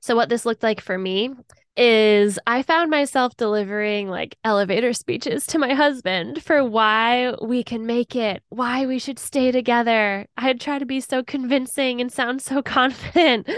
So, 0.00 0.14
what 0.14 0.28
this 0.28 0.44
looked 0.44 0.62
like 0.62 0.80
for 0.80 0.98
me 0.98 1.34
is 1.78 2.40
I 2.44 2.62
found 2.62 2.90
myself 2.90 3.36
delivering 3.36 4.08
like 4.08 4.36
elevator 4.42 4.92
speeches 4.92 5.46
to 5.46 5.58
my 5.58 5.74
husband 5.74 6.42
for 6.42 6.64
why 6.64 7.34
we 7.40 7.62
can 7.62 7.86
make 7.86 8.16
it, 8.16 8.42
why 8.48 8.84
we 8.84 8.98
should 8.98 9.18
stay 9.18 9.52
together. 9.52 10.26
I'd 10.36 10.60
try 10.60 10.80
to 10.80 10.86
be 10.86 11.00
so 11.00 11.22
convincing 11.22 12.00
and 12.00 12.12
sound 12.12 12.42
so 12.42 12.62
confident. 12.62 13.48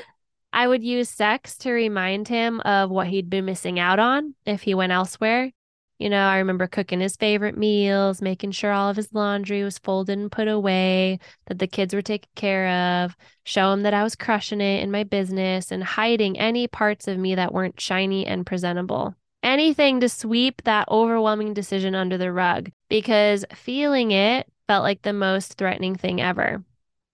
I 0.52 0.68
would 0.68 0.84
use 0.84 1.08
sex 1.08 1.56
to 1.58 1.72
remind 1.72 2.28
him 2.28 2.60
of 2.60 2.90
what 2.90 3.06
he'd 3.06 3.30
been 3.30 3.46
missing 3.46 3.78
out 3.78 3.98
on 3.98 4.34
if 4.44 4.62
he 4.62 4.74
went 4.74 4.92
elsewhere. 4.92 5.52
You 6.00 6.08
know, 6.08 6.26
I 6.26 6.38
remember 6.38 6.66
cooking 6.66 7.00
his 7.00 7.16
favorite 7.16 7.58
meals, 7.58 8.22
making 8.22 8.52
sure 8.52 8.72
all 8.72 8.88
of 8.88 8.96
his 8.96 9.12
laundry 9.12 9.62
was 9.62 9.78
folded 9.78 10.18
and 10.18 10.32
put 10.32 10.48
away, 10.48 11.18
that 11.44 11.58
the 11.58 11.66
kids 11.66 11.92
were 11.92 12.00
taken 12.00 12.30
care 12.34 12.68
of, 13.04 13.14
show 13.44 13.70
him 13.70 13.82
that 13.82 13.92
I 13.92 14.02
was 14.02 14.16
crushing 14.16 14.62
it 14.62 14.82
in 14.82 14.90
my 14.90 15.04
business 15.04 15.70
and 15.70 15.84
hiding 15.84 16.38
any 16.38 16.66
parts 16.68 17.06
of 17.06 17.18
me 17.18 17.34
that 17.34 17.52
weren't 17.52 17.78
shiny 17.78 18.26
and 18.26 18.46
presentable. 18.46 19.14
Anything 19.42 20.00
to 20.00 20.08
sweep 20.08 20.62
that 20.62 20.88
overwhelming 20.88 21.52
decision 21.52 21.94
under 21.94 22.16
the 22.16 22.32
rug 22.32 22.70
because 22.88 23.44
feeling 23.54 24.10
it 24.10 24.50
felt 24.68 24.82
like 24.82 25.02
the 25.02 25.12
most 25.12 25.58
threatening 25.58 25.96
thing 25.96 26.18
ever. 26.22 26.64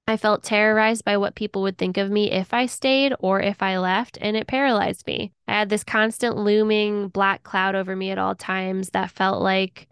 I 0.09 0.17
felt 0.17 0.45
terrorized 0.45 1.05
by 1.05 1.17
what 1.17 1.35
people 1.35 1.63
would 1.63 1.79
think 1.79 1.97
of 1.97 2.11
me 2.11 2.31
if 2.31 2.55
I 2.55 2.67
stayed 2.67 3.13
or 3.19 3.41
if 3.41 3.63
I 3.63 3.79
left, 3.79 4.19
and 4.21 4.37
it 4.37 4.47
paralyzed 4.47 5.07
me. 5.07 5.33
I 5.49 5.55
had 5.55 5.69
this 5.69 5.83
constant 5.83 6.37
looming 6.37 7.09
black 7.09 7.43
cloud 7.43 7.75
over 7.75 7.97
me 7.97 8.11
at 8.11 8.19
all 8.19 8.35
times 8.35 8.91
that 8.91 9.11
felt 9.11 9.43
like 9.43 9.89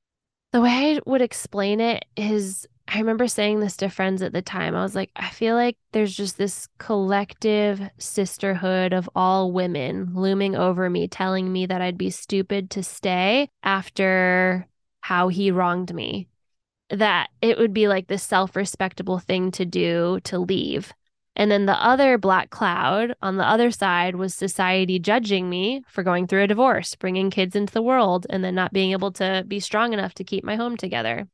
the 0.52 0.60
way 0.60 0.96
I 0.96 1.00
would 1.04 1.20
explain 1.20 1.80
it 1.80 2.04
is 2.16 2.66
I 2.86 2.98
remember 2.98 3.26
saying 3.26 3.60
this 3.60 3.76
to 3.78 3.88
friends 3.88 4.22
at 4.22 4.32
the 4.32 4.42
time. 4.42 4.76
I 4.76 4.82
was 4.82 4.94
like, 4.94 5.10
I 5.16 5.30
feel 5.30 5.56
like 5.56 5.76
there's 5.92 6.14
just 6.14 6.36
this 6.36 6.68
collective 6.78 7.80
sisterhood 7.98 8.92
of 8.92 9.08
all 9.16 9.52
women 9.52 10.12
looming 10.14 10.54
over 10.54 10.88
me, 10.90 11.08
telling 11.08 11.50
me 11.50 11.66
that 11.66 11.80
I'd 11.80 11.98
be 11.98 12.10
stupid 12.10 12.70
to 12.70 12.82
stay 12.82 13.48
after 13.62 14.68
how 15.00 15.28
he 15.28 15.50
wronged 15.50 15.94
me 15.94 16.28
that 16.90 17.30
it 17.40 17.58
would 17.58 17.72
be 17.72 17.88
like 17.88 18.06
this 18.06 18.22
self 18.22 18.56
respectable 18.56 19.18
thing 19.18 19.50
to 19.52 19.64
do 19.64 20.20
to 20.24 20.38
leave. 20.38 20.92
And 21.36 21.50
then 21.50 21.66
the 21.66 21.84
other 21.84 22.16
black 22.16 22.50
cloud 22.50 23.14
on 23.20 23.36
the 23.36 23.48
other 23.48 23.70
side 23.72 24.14
was 24.14 24.34
society 24.34 25.00
judging 25.00 25.50
me 25.50 25.82
for 25.88 26.04
going 26.04 26.26
through 26.26 26.44
a 26.44 26.46
divorce, 26.46 26.94
bringing 26.94 27.30
kids 27.30 27.56
into 27.56 27.72
the 27.72 27.82
world, 27.82 28.26
and 28.30 28.44
then 28.44 28.54
not 28.54 28.72
being 28.72 28.92
able 28.92 29.10
to 29.12 29.44
be 29.48 29.58
strong 29.58 29.92
enough 29.92 30.14
to 30.14 30.24
keep 30.24 30.44
my 30.44 30.54
home 30.54 30.76
together. 30.76 31.26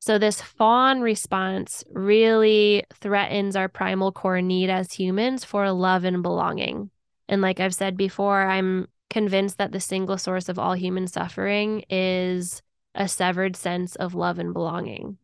So, 0.00 0.18
this 0.18 0.42
fawn 0.42 1.00
response 1.00 1.84
really 1.90 2.84
threatens 2.94 3.56
our 3.56 3.68
primal 3.68 4.12
core 4.12 4.42
need 4.42 4.70
as 4.70 4.92
humans 4.92 5.44
for 5.44 5.70
love 5.70 6.04
and 6.04 6.22
belonging. 6.22 6.90
And, 7.28 7.40
like 7.40 7.60
I've 7.60 7.74
said 7.74 7.96
before, 7.96 8.42
I'm 8.42 8.88
convinced 9.08 9.58
that 9.58 9.72
the 9.72 9.80
single 9.80 10.18
source 10.18 10.48
of 10.48 10.58
all 10.58 10.74
human 10.74 11.06
suffering 11.06 11.84
is 11.88 12.60
a 12.94 13.08
severed 13.08 13.56
sense 13.56 13.96
of 13.96 14.14
love 14.14 14.38
and 14.38 14.52
belonging. 14.52 15.18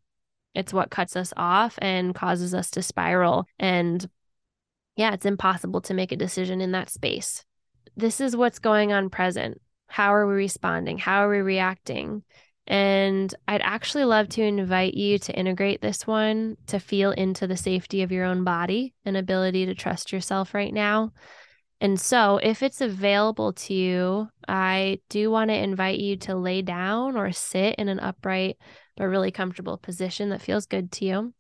It's 0.55 0.73
what 0.73 0.91
cuts 0.91 1.15
us 1.15 1.33
off 1.37 1.79
and 1.81 2.15
causes 2.15 2.55
us 2.55 2.71
to 2.73 2.83
spiral. 2.83 3.47
And 3.59 4.09
yeah, 4.97 5.13
it's 5.15 5.27
impossible 5.27 5.81
to 5.83 5.95
make 5.95 6.13
a 6.13 6.17
decision 6.17 6.61
in 6.61 6.73
that 6.73 6.91
space. 6.91 7.45
this 7.97 8.21
is 8.21 8.37
what's 8.37 8.59
going 8.59 8.93
on 8.93 9.11
present. 9.11 9.61
How 9.89 10.15
are 10.15 10.27
we 10.27 10.35
responding? 10.35 10.99
How 10.99 11.25
are 11.25 11.31
we 11.31 11.39
reacting? 11.39 12.23
And 12.67 13.35
I'd 13.49 13.63
actually 13.63 14.05
love 14.05 14.29
to 14.31 14.43
invite 14.43 14.95
you 14.95 15.19
to 15.19 15.37
integrate 15.37 15.81
this 15.81 16.07
one 16.07 16.57
to 16.67 16.79
feel 16.79 17.11
into 17.11 17.47
the 17.47 17.57
safety 17.57 18.03
of 18.03 18.13
your 18.13 18.25
own 18.25 18.45
body 18.45 18.95
and 19.05 19.17
ability 19.17 19.67
to 19.67 19.75
trust 19.75 20.13
yourself 20.13 20.55
right 20.55 20.73
now. 20.73 21.13
And 21.81 21.99
so, 21.99 22.39
if 22.43 22.63
it's 22.63 22.83
available 22.83 23.55
to 23.55 23.73
you, 23.75 24.29
I 24.47 25.01
do 25.09 25.31
want 25.31 25.49
to 25.49 25.57
invite 25.57 25.99
you 25.99 26.17
to 26.19 26.37
lay 26.37 26.61
down 26.61 27.17
or 27.17 27.33
sit 27.33 27.77
in 27.77 27.89
an 27.89 28.01
upright 28.01 28.59
but 28.97 29.07
really 29.07 29.31
comfortable 29.31 29.79
position 29.79 30.29
that 30.29 30.43
feels 30.43 30.67
good 30.67 30.93
to 30.93 31.05
you. 31.07 31.35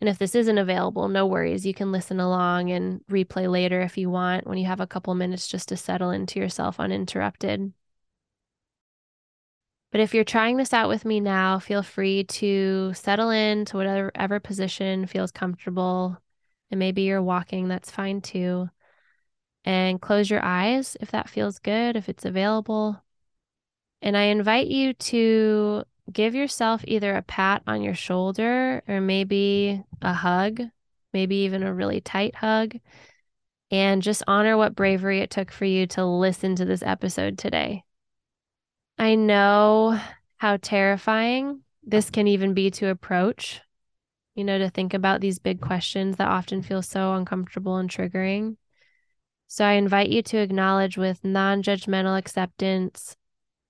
And 0.00 0.08
if 0.08 0.18
this 0.18 0.34
isn't 0.34 0.58
available, 0.58 1.08
no 1.08 1.26
worries. 1.26 1.66
You 1.66 1.74
can 1.74 1.92
listen 1.92 2.20
along 2.20 2.70
and 2.70 3.00
replay 3.10 3.50
later 3.50 3.80
if 3.80 3.98
you 3.98 4.10
want 4.10 4.46
when 4.46 4.58
you 4.58 4.66
have 4.66 4.80
a 4.80 4.86
couple 4.86 5.14
minutes 5.14 5.48
just 5.48 5.68
to 5.68 5.76
settle 5.76 6.10
into 6.10 6.38
yourself 6.38 6.78
uninterrupted. 6.78 7.72
But 9.92 10.00
if 10.00 10.14
you're 10.14 10.24
trying 10.24 10.56
this 10.56 10.72
out 10.72 10.88
with 10.88 11.04
me 11.04 11.20
now, 11.20 11.58
feel 11.58 11.82
free 11.82 12.24
to 12.24 12.92
settle 12.94 13.30
into 13.30 13.76
whatever 13.76 14.40
position 14.40 15.06
feels 15.06 15.30
comfortable. 15.30 16.18
And 16.70 16.78
maybe 16.78 17.02
you're 17.02 17.22
walking, 17.22 17.68
that's 17.68 17.90
fine 17.90 18.22
too. 18.22 18.70
And 19.64 20.00
close 20.00 20.28
your 20.28 20.44
eyes 20.44 20.96
if 21.00 21.10
that 21.12 21.28
feels 21.28 21.58
good, 21.58 21.96
if 21.96 22.08
it's 22.08 22.24
available. 22.24 23.02
And 24.00 24.16
I 24.16 24.24
invite 24.24 24.66
you 24.66 24.92
to 24.94 25.84
give 26.12 26.34
yourself 26.34 26.82
either 26.86 27.14
a 27.14 27.22
pat 27.22 27.62
on 27.66 27.82
your 27.82 27.94
shoulder 27.94 28.82
or 28.88 29.00
maybe 29.00 29.84
a 30.00 30.12
hug, 30.12 30.60
maybe 31.12 31.36
even 31.36 31.62
a 31.62 31.72
really 31.72 32.00
tight 32.00 32.34
hug. 32.34 32.78
And 33.70 34.02
just 34.02 34.24
honor 34.26 34.56
what 34.56 34.74
bravery 34.74 35.20
it 35.20 35.30
took 35.30 35.50
for 35.50 35.64
you 35.64 35.86
to 35.88 36.04
listen 36.04 36.56
to 36.56 36.64
this 36.64 36.82
episode 36.82 37.38
today. 37.38 37.84
I 38.98 39.14
know 39.14 39.98
how 40.36 40.58
terrifying 40.60 41.60
this 41.82 42.10
can 42.10 42.26
even 42.26 42.52
be 42.52 42.70
to 42.72 42.88
approach, 42.88 43.60
you 44.34 44.44
know, 44.44 44.58
to 44.58 44.68
think 44.68 44.92
about 44.92 45.20
these 45.20 45.38
big 45.38 45.60
questions 45.60 46.16
that 46.16 46.28
often 46.28 46.62
feel 46.62 46.82
so 46.82 47.14
uncomfortable 47.14 47.76
and 47.76 47.88
triggering. 47.88 48.56
So 49.52 49.66
I 49.66 49.72
invite 49.72 50.08
you 50.08 50.22
to 50.22 50.38
acknowledge 50.38 50.96
with 50.96 51.22
non 51.26 51.62
judgmental 51.62 52.18
acceptance 52.18 53.18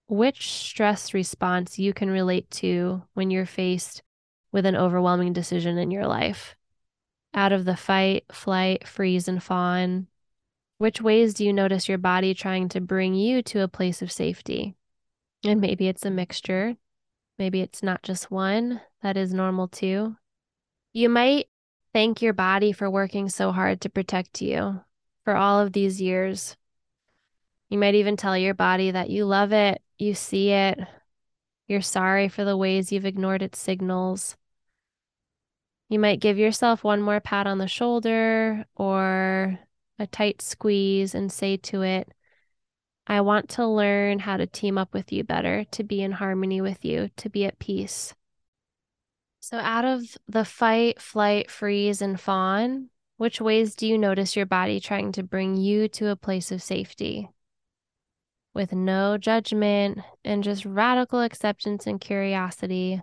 which 0.06 0.52
stress 0.52 1.12
response 1.12 1.76
you 1.76 1.92
can 1.92 2.08
relate 2.08 2.48
to 2.52 3.02
when 3.14 3.32
you're 3.32 3.46
faced 3.46 4.00
with 4.52 4.64
an 4.64 4.76
overwhelming 4.76 5.32
decision 5.32 5.78
in 5.78 5.90
your 5.90 6.06
life. 6.06 6.54
Out 7.34 7.50
of 7.50 7.64
the 7.64 7.74
fight, 7.74 8.26
flight, 8.30 8.86
freeze, 8.86 9.26
and 9.26 9.42
fawn, 9.42 10.06
which 10.78 11.02
ways 11.02 11.34
do 11.34 11.44
you 11.44 11.52
notice 11.52 11.88
your 11.88 11.98
body 11.98 12.32
trying 12.32 12.68
to 12.68 12.80
bring 12.80 13.14
you 13.16 13.42
to 13.42 13.62
a 13.62 13.66
place 13.66 14.02
of 14.02 14.12
safety? 14.12 14.76
And 15.42 15.60
maybe 15.60 15.88
it's 15.88 16.06
a 16.06 16.12
mixture. 16.12 16.76
Maybe 17.40 17.60
it's 17.60 17.82
not 17.82 18.04
just 18.04 18.30
one. 18.30 18.82
That 19.02 19.16
is 19.16 19.34
normal 19.34 19.66
too. 19.66 20.16
You 20.92 21.08
might 21.08 21.48
thank 21.92 22.22
your 22.22 22.34
body 22.34 22.70
for 22.70 22.88
working 22.88 23.28
so 23.28 23.50
hard 23.50 23.80
to 23.80 23.90
protect 23.90 24.40
you 24.40 24.82
for 25.24 25.36
all 25.36 25.60
of 25.60 25.72
these 25.72 26.00
years. 26.00 26.56
You 27.68 27.78
might 27.78 27.94
even 27.94 28.16
tell 28.16 28.36
your 28.36 28.54
body 28.54 28.90
that 28.90 29.10
you 29.10 29.24
love 29.24 29.52
it, 29.52 29.80
you 29.98 30.14
see 30.14 30.50
it, 30.50 30.78
you're 31.68 31.80
sorry 31.80 32.28
for 32.28 32.44
the 32.44 32.56
ways 32.56 32.92
you've 32.92 33.06
ignored 33.06 33.42
its 33.42 33.58
signals. 33.58 34.36
You 35.88 35.98
might 35.98 36.20
give 36.20 36.38
yourself 36.38 36.84
one 36.84 37.02
more 37.02 37.20
pat 37.20 37.46
on 37.46 37.58
the 37.58 37.68
shoulder 37.68 38.64
or 38.74 39.58
a 39.98 40.06
tight 40.06 40.42
squeeze 40.42 41.14
and 41.14 41.30
say 41.30 41.56
to 41.58 41.82
it, 41.82 42.12
I 43.06 43.20
want 43.20 43.48
to 43.50 43.66
learn 43.66 44.20
how 44.20 44.36
to 44.36 44.46
team 44.46 44.78
up 44.78 44.94
with 44.94 45.12
you 45.12 45.24
better, 45.24 45.64
to 45.72 45.84
be 45.84 46.02
in 46.02 46.12
harmony 46.12 46.60
with 46.60 46.84
you, 46.84 47.10
to 47.16 47.28
be 47.28 47.44
at 47.44 47.58
peace. 47.58 48.14
So, 49.40 49.58
out 49.58 49.84
of 49.84 50.16
the 50.28 50.44
fight, 50.44 51.00
flight, 51.00 51.50
freeze, 51.50 52.00
and 52.00 52.20
fawn, 52.20 52.90
which 53.22 53.40
ways 53.40 53.76
do 53.76 53.86
you 53.86 53.96
notice 53.96 54.34
your 54.34 54.46
body 54.46 54.80
trying 54.80 55.12
to 55.12 55.22
bring 55.22 55.56
you 55.56 55.86
to 55.86 56.08
a 56.08 56.16
place 56.16 56.50
of 56.50 56.60
safety? 56.60 57.30
With 58.52 58.72
no 58.72 59.16
judgment 59.16 60.00
and 60.24 60.42
just 60.42 60.64
radical 60.64 61.20
acceptance 61.20 61.86
and 61.86 62.00
curiosity, 62.00 63.00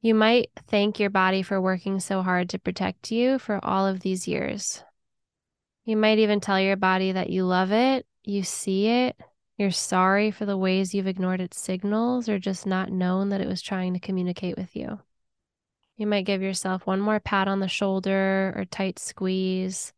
you 0.00 0.14
might 0.14 0.50
thank 0.68 1.00
your 1.00 1.10
body 1.10 1.42
for 1.42 1.60
working 1.60 1.98
so 1.98 2.22
hard 2.22 2.48
to 2.50 2.60
protect 2.60 3.10
you 3.10 3.40
for 3.40 3.58
all 3.60 3.88
of 3.88 3.98
these 3.98 4.28
years. 4.28 4.84
You 5.84 5.96
might 5.96 6.20
even 6.20 6.38
tell 6.38 6.60
your 6.60 6.76
body 6.76 7.10
that 7.10 7.30
you 7.30 7.44
love 7.44 7.72
it 7.72 8.06
you 8.24 8.44
see 8.44 8.86
it, 8.86 9.16
you're 9.58 9.72
sorry 9.72 10.30
for 10.30 10.46
the 10.46 10.56
ways 10.56 10.94
you've 10.94 11.08
ignored 11.08 11.40
its 11.40 11.60
signals 11.60 12.28
or 12.28 12.38
just 12.38 12.66
not 12.66 12.92
known 12.92 13.30
that 13.30 13.40
it 13.40 13.48
was 13.48 13.60
trying 13.60 13.94
to 13.94 14.00
communicate 14.00 14.56
with 14.56 14.74
you. 14.76 15.00
You 15.96 16.06
might 16.06 16.26
give 16.26 16.42
yourself 16.42 16.86
one 16.86 17.00
more 17.00 17.20
pat 17.20 17.46
on 17.46 17.60
the 17.60 17.68
shoulder 17.68 18.52
or 18.56 18.64
tight 18.64 18.98
squeeze 18.98 19.92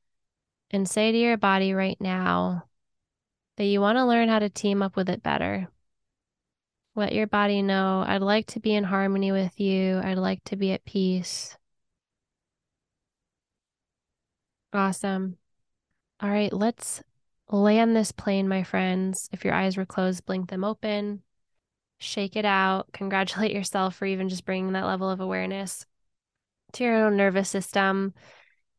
and 0.70 0.88
say 0.88 1.12
to 1.12 1.18
your 1.18 1.37
body 1.37 1.72
right 1.72 1.98
now 2.00 2.64
that 3.56 3.64
you 3.64 3.80
want 3.80 3.96
to 3.96 4.04
learn 4.04 4.28
how 4.28 4.38
to 4.38 4.50
team 4.50 4.82
up 4.82 4.96
with 4.96 5.09
it 5.09 5.22
better. 5.22 5.68
Let 6.94 7.12
your 7.12 7.26
body 7.26 7.62
know, 7.62 8.04
I'd 8.06 8.22
like 8.22 8.46
to 8.48 8.61
be 8.61 8.74
in 8.74 8.85
harmony 8.85 9.32
with 9.32 9.59
you. 9.61 10.00
I'd 10.02 10.18
like 10.18 10.42
to 10.44 10.56
be 10.56 10.72
at 10.72 10.85
peace. 10.85 11.56
Awesome. 14.72 15.38
All 16.20 16.30
right, 16.30 16.52
let's 16.52 17.02
land 17.50 17.94
this 17.94 18.12
plane, 18.12 18.48
my 18.48 18.62
friends. 18.62 19.28
If 19.32 19.44
your 19.44 19.54
eyes 19.54 19.76
were 19.76 19.87
closed, 19.87 20.24
blink 20.26 20.50
them 20.50 20.64
open, 20.64 21.22
shake 21.98 22.37
it 22.37 22.44
out, 22.44 22.92
congratulate 22.92 23.52
yourself 23.52 23.96
for 23.96 24.06
even 24.06 24.28
just 24.28 24.44
bringing 24.44 24.72
that 24.72 24.87
level 24.87 25.11
of 25.11 25.20
awareness 25.20 25.87
to 26.72 26.85
your 26.85 27.06
own 27.06 27.16
nervous 27.16 27.48
system. 27.48 28.14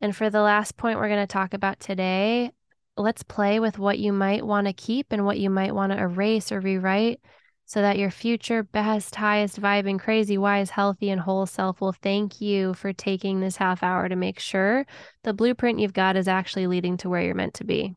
And 0.00 0.14
for 0.14 0.30
the 0.30 0.42
last 0.42 0.76
point 0.76 0.98
we're 0.98 1.08
going 1.08 1.26
to 1.26 1.32
talk 1.32 1.54
about 1.54 1.80
today, 1.80 2.52
let's 2.96 3.22
play 3.22 3.60
with 3.60 3.78
what 3.78 3.98
you 3.98 4.12
might 4.12 4.46
want 4.46 4.66
to 4.66 4.72
keep 4.72 5.12
and 5.12 5.24
what 5.24 5.38
you 5.38 5.50
might 5.50 5.74
want 5.74 5.92
to 5.92 5.98
erase 5.98 6.52
or 6.52 6.60
rewrite 6.60 7.20
so 7.68 7.82
that 7.82 7.98
your 7.98 8.10
future 8.10 8.62
best, 8.62 9.14
highest 9.14 9.60
vibing, 9.60 10.00
crazy, 10.00 10.38
wise, 10.38 10.70
healthy, 10.70 11.10
and 11.10 11.20
whole 11.20 11.44
self 11.44 11.82
will 11.82 11.92
thank 11.92 12.40
you 12.40 12.72
for 12.72 12.94
taking 12.94 13.40
this 13.40 13.56
half 13.56 13.82
hour 13.82 14.08
to 14.08 14.16
make 14.16 14.38
sure 14.38 14.86
the 15.22 15.34
blueprint 15.34 15.78
you've 15.78 15.92
got 15.92 16.16
is 16.16 16.28
actually 16.28 16.66
leading 16.66 16.96
to 16.96 17.10
where 17.10 17.20
you're 17.20 17.34
meant 17.34 17.54
to 17.54 17.64
be. 17.64 17.94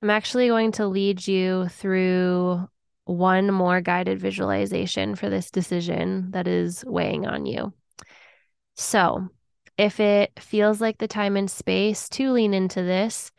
I'm 0.00 0.10
actually 0.10 0.46
going 0.46 0.72
to 0.72 0.86
lead 0.86 1.26
you 1.26 1.68
through 1.68 2.68
one 3.04 3.52
more 3.52 3.80
guided 3.80 4.20
visualization 4.20 5.14
for 5.14 5.28
this 5.28 5.50
decision 5.50 6.30
that 6.30 6.46
is 6.46 6.84
weighing 6.86 7.26
on 7.26 7.46
you. 7.46 7.72
So, 8.76 9.28
if 9.76 10.00
it 10.00 10.38
feels 10.38 10.80
like 10.80 10.98
the 10.98 11.08
time 11.08 11.36
and 11.36 11.50
space 11.50 12.08
to 12.10 12.32
lean 12.32 12.54
into 12.54 12.82
this, 12.82 13.32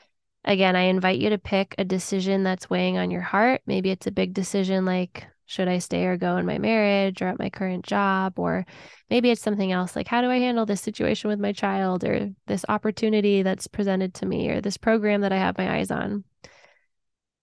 again, 0.44 0.76
I 0.76 0.84
invite 0.84 1.20
you 1.20 1.30
to 1.30 1.38
pick 1.38 1.76
a 1.78 1.86
decision 1.86 2.44
that's 2.44 2.70
weighing 2.70 2.98
on 2.98 3.12
your 3.12 3.22
heart. 3.22 3.62
Maybe 3.66 3.92
it's 3.92 4.08
a 4.08 4.12
big 4.12 4.34
decision 4.34 4.86
like, 4.86 5.28
should 5.46 5.68
I 5.68 5.80
stay 5.80 6.06
or 6.06 6.18
go 6.18 6.38
in 6.38 6.46
my 6.46 6.58
marriage 6.58 7.22
or 7.22 7.28
at 7.28 7.40
my 7.40 7.50
current 7.50 7.86
job? 7.86 8.40
Or 8.40 8.66
maybe 9.10 9.30
it's 9.30 9.42
something 9.42 9.72
else 9.72 9.96
like, 9.96 10.08
how 10.08 10.22
do 10.22 10.30
I 10.30 10.40
handle 10.40 10.66
this 10.66 10.82
situation 10.82 11.30
with 11.30 11.40
my 11.40 11.52
child 11.52 12.04
or 12.04 12.32
this 12.48 12.66
opportunity 12.70 13.44
that's 13.44 13.68
presented 13.68 14.14
to 14.16 14.26
me 14.26 14.50
or 14.50 14.62
this 14.62 14.78
program 14.78 15.22
that 15.22 15.34
I 15.34 15.38
have 15.38 15.58
my 15.58 15.78
eyes 15.78 15.92
on? 15.92 16.24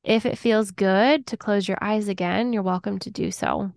If 0.08 0.24
it 0.24 0.38
feels 0.38 0.70
good 0.70 1.26
to 1.26 1.36
close 1.36 1.68
your 1.68 1.76
eyes 1.82 2.08
again, 2.08 2.54
you're 2.54 2.62
welcome 2.62 2.98
to 3.00 3.10
do 3.10 3.30
so. 3.30 3.72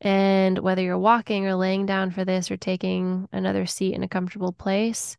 And 0.00 0.60
whether 0.60 0.80
you're 0.80 0.96
walking 0.96 1.44
or 1.44 1.56
laying 1.56 1.86
down 1.86 2.12
for 2.12 2.24
this 2.24 2.52
or 2.52 2.56
taking 2.56 3.28
another 3.32 3.66
seat 3.66 3.94
in 3.94 4.04
a 4.04 4.08
comfortable 4.08 4.52
place, 4.52 5.16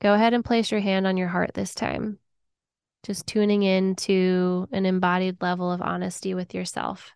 go 0.00 0.14
ahead 0.14 0.32
and 0.32 0.42
place 0.42 0.70
your 0.70 0.80
hand 0.80 1.06
on 1.06 1.18
your 1.18 1.28
heart 1.28 1.50
this 1.52 1.74
time. 1.74 2.18
Just 3.02 3.26
tuning 3.26 3.62
in 3.62 3.94
to 3.96 4.68
an 4.72 4.86
embodied 4.86 5.42
level 5.42 5.70
of 5.70 5.82
honesty 5.82 6.32
with 6.32 6.54
yourself. 6.54 7.10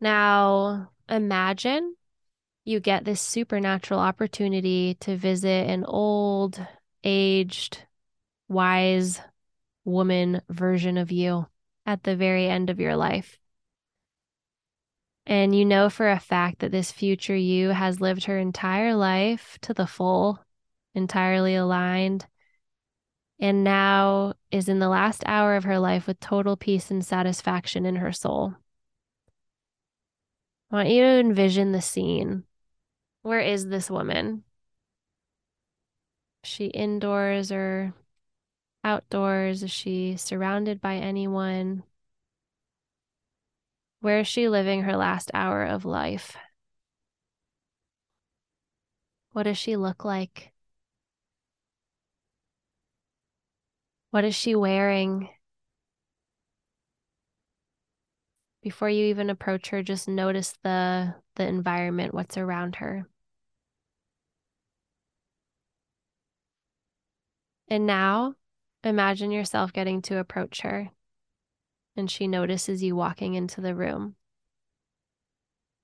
Now, 0.00 0.90
imagine 1.06 1.96
you 2.64 2.80
get 2.80 3.04
this 3.04 3.20
supernatural 3.20 4.00
opportunity 4.00 4.96
to 5.00 5.18
visit 5.18 5.68
an 5.68 5.84
old, 5.84 6.66
aged, 7.04 7.84
wise 8.52 9.20
woman 9.84 10.40
version 10.48 10.96
of 10.96 11.10
you 11.10 11.46
at 11.86 12.02
the 12.04 12.16
very 12.16 12.46
end 12.48 12.70
of 12.70 12.80
your 12.80 12.96
life. 12.96 13.38
And 15.26 15.54
you 15.54 15.64
know 15.64 15.88
for 15.88 16.10
a 16.10 16.18
fact 16.18 16.60
that 16.60 16.72
this 16.72 16.90
future 16.90 17.36
you 17.36 17.70
has 17.70 18.00
lived 18.00 18.24
her 18.24 18.38
entire 18.38 18.94
life 18.94 19.56
to 19.62 19.72
the 19.72 19.86
full, 19.86 20.38
entirely 20.94 21.54
aligned, 21.54 22.26
and 23.38 23.64
now 23.64 24.34
is 24.50 24.68
in 24.68 24.78
the 24.78 24.88
last 24.88 25.22
hour 25.26 25.56
of 25.56 25.64
her 25.64 25.78
life 25.78 26.06
with 26.06 26.20
total 26.20 26.56
peace 26.56 26.90
and 26.90 27.04
satisfaction 27.04 27.84
in 27.86 27.96
her 27.96 28.12
soul. 28.12 28.54
I 30.70 30.76
want 30.76 30.88
you 30.88 31.02
to 31.02 31.20
envision 31.20 31.72
the 31.72 31.82
scene. 31.82 32.44
Where 33.22 33.40
is 33.40 33.66
this 33.66 33.90
woman? 33.90 34.44
She 36.44 36.66
indoors 36.66 37.52
or 37.52 37.94
outdoors? 38.84 39.62
Is 39.62 39.70
she 39.70 40.16
surrounded 40.16 40.80
by 40.80 40.96
anyone? 40.96 41.84
Where 44.00 44.20
is 44.20 44.28
she 44.28 44.48
living 44.48 44.82
her 44.82 44.96
last 44.96 45.30
hour 45.32 45.64
of 45.64 45.84
life? 45.84 46.36
What 49.32 49.44
does 49.44 49.58
she 49.58 49.76
look 49.76 50.04
like? 50.04 50.52
What 54.10 54.24
is 54.24 54.34
she 54.34 54.54
wearing? 54.54 55.30
Before 58.62 58.88
you 58.88 59.06
even 59.06 59.30
approach 59.30 59.70
her, 59.70 59.82
just 59.82 60.08
notice 60.08 60.54
the 60.62 61.14
the 61.36 61.46
environment, 61.46 62.14
what's 62.14 62.36
around 62.36 62.76
her. 62.76 63.06
And 67.68 67.86
now 67.86 68.36
imagine 68.84 69.30
yourself 69.30 69.72
getting 69.72 70.02
to 70.02 70.18
approach 70.18 70.62
her, 70.62 70.90
and 71.96 72.10
she 72.10 72.26
notices 72.26 72.82
you 72.82 72.96
walking 72.96 73.34
into 73.34 73.60
the 73.60 73.74
room. 73.74 74.16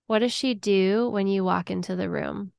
What 0.06 0.20
does 0.20 0.32
she 0.32 0.54
do 0.54 1.08
when 1.10 1.26
you 1.26 1.44
walk 1.44 1.70
into 1.70 1.94
the 1.94 2.08
room? 2.08 2.52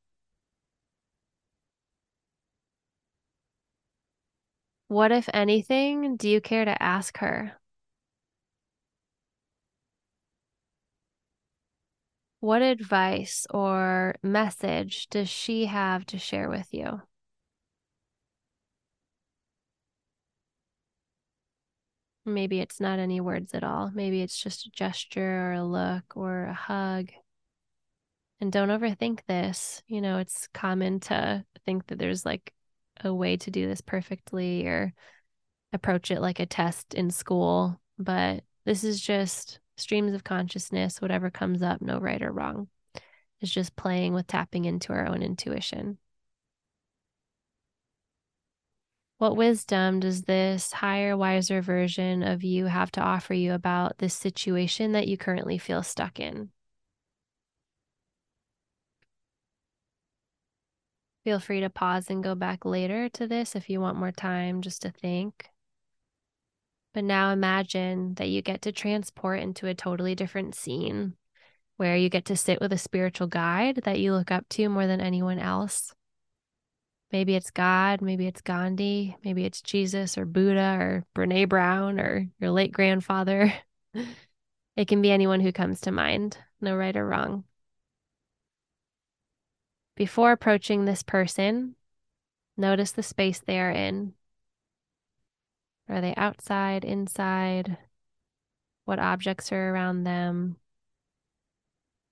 What, 4.87 5.11
if 5.11 5.29
anything, 5.33 6.15
do 6.15 6.27
you 6.27 6.41
care 6.41 6.65
to 6.65 6.81
ask 6.81 7.17
her? 7.19 7.53
What 12.39 12.61
advice 12.61 13.45
or 13.49 14.15
message 14.23 15.07
does 15.09 15.29
she 15.29 15.65
have 15.65 16.05
to 16.07 16.17
share 16.17 16.49
with 16.49 16.73
you? 16.73 17.01
Maybe 22.33 22.59
it's 22.59 22.79
not 22.79 22.99
any 22.99 23.21
words 23.21 23.53
at 23.53 23.63
all. 23.63 23.91
Maybe 23.93 24.21
it's 24.21 24.41
just 24.41 24.65
a 24.65 24.71
gesture 24.71 25.49
or 25.49 25.53
a 25.53 25.63
look 25.63 26.15
or 26.15 26.45
a 26.45 26.53
hug. 26.53 27.09
And 28.41 28.51
don't 28.51 28.69
overthink 28.69 29.19
this. 29.27 29.81
You 29.87 30.01
know, 30.01 30.17
it's 30.17 30.47
common 30.53 30.99
to 31.01 31.45
think 31.65 31.87
that 31.87 31.99
there's 31.99 32.25
like 32.25 32.53
a 33.03 33.13
way 33.13 33.37
to 33.37 33.51
do 33.51 33.67
this 33.67 33.81
perfectly 33.81 34.65
or 34.65 34.93
approach 35.73 36.11
it 36.11 36.21
like 36.21 36.39
a 36.39 36.45
test 36.45 36.93
in 36.93 37.11
school, 37.11 37.79
but 37.97 38.43
this 38.65 38.83
is 38.83 38.99
just 38.99 39.59
streams 39.77 40.13
of 40.13 40.23
consciousness, 40.23 41.01
whatever 41.01 41.29
comes 41.29 41.61
up, 41.61 41.81
no 41.81 41.99
right 41.99 42.21
or 42.21 42.31
wrong. 42.31 42.67
It's 43.41 43.51
just 43.51 43.75
playing 43.75 44.13
with 44.13 44.27
tapping 44.27 44.65
into 44.65 44.91
our 44.93 45.07
own 45.07 45.21
intuition. 45.21 45.97
What 49.19 49.35
wisdom 49.35 49.99
does 49.99 50.23
this 50.23 50.71
higher, 50.71 51.15
wiser 51.17 51.61
version 51.61 52.23
of 52.23 52.41
you 52.43 52.67
have 52.67 52.89
to 52.93 53.01
offer 53.01 53.33
you 53.33 53.53
about 53.53 53.97
this 53.97 54.13
situation 54.13 54.93
that 54.93 55.09
you 55.09 55.17
currently 55.17 55.57
feel 55.57 55.83
stuck 55.83 56.21
in? 56.21 56.51
Feel 61.25 61.39
free 61.39 61.59
to 61.59 61.69
pause 61.69 62.09
and 62.09 62.23
go 62.23 62.33
back 62.33 62.63
later 62.63 63.09
to 63.09 63.27
this 63.27 63.55
if 63.57 63.69
you 63.69 63.81
want 63.81 63.97
more 63.97 64.11
time 64.13 64.61
just 64.61 64.81
to 64.83 64.89
think. 64.91 65.49
But 66.93 67.03
now 67.03 67.31
imagine 67.31 68.13
that 68.15 68.29
you 68.29 68.41
get 68.41 68.61
to 68.61 68.71
transport 68.71 69.41
into 69.41 69.67
a 69.67 69.75
totally 69.75 70.15
different 70.15 70.55
scene 70.55 71.15
where 71.75 71.97
you 71.97 72.09
get 72.09 72.23
to 72.25 72.37
sit 72.37 72.61
with 72.61 72.71
a 72.71 72.77
spiritual 72.77 73.27
guide 73.27 73.81
that 73.83 73.99
you 73.99 74.13
look 74.13 74.31
up 74.31 74.47
to 74.49 74.69
more 74.69 74.87
than 74.87 75.01
anyone 75.01 75.39
else. 75.39 75.93
Maybe 77.11 77.35
it's 77.35 77.49
God, 77.49 78.01
maybe 78.01 78.27
it's 78.27 78.41
Gandhi, 78.41 79.17
maybe 79.23 79.43
it's 79.43 79.61
Jesus 79.61 80.17
or 80.17 80.25
Buddha 80.25 80.77
or 80.79 81.05
Brene 81.15 81.49
Brown 81.49 81.99
or 81.99 82.27
your 82.39 82.51
late 82.51 82.71
grandfather. 82.71 83.51
it 84.75 84.87
can 84.87 85.01
be 85.01 85.11
anyone 85.11 85.39
who 85.39 85.51
comes 85.51 85.81
to 85.81 85.91
mind, 85.91 86.37
no 86.61 86.75
right 86.75 86.95
or 86.95 87.07
wrong. 87.07 87.45
Before 89.95 90.31
approaching 90.31 90.85
this 90.85 91.01
person, 91.01 91.75
notice 92.55 92.91
the 92.91 93.03
space 93.03 93.39
they 93.39 93.59
are 93.59 93.71
in. 93.71 94.13
Are 95.89 96.01
they 96.01 96.13
outside, 96.15 96.85
inside? 96.85 97.77
What 98.85 98.99
objects 98.99 99.51
are 99.51 99.73
around 99.73 100.03
them? 100.03 100.57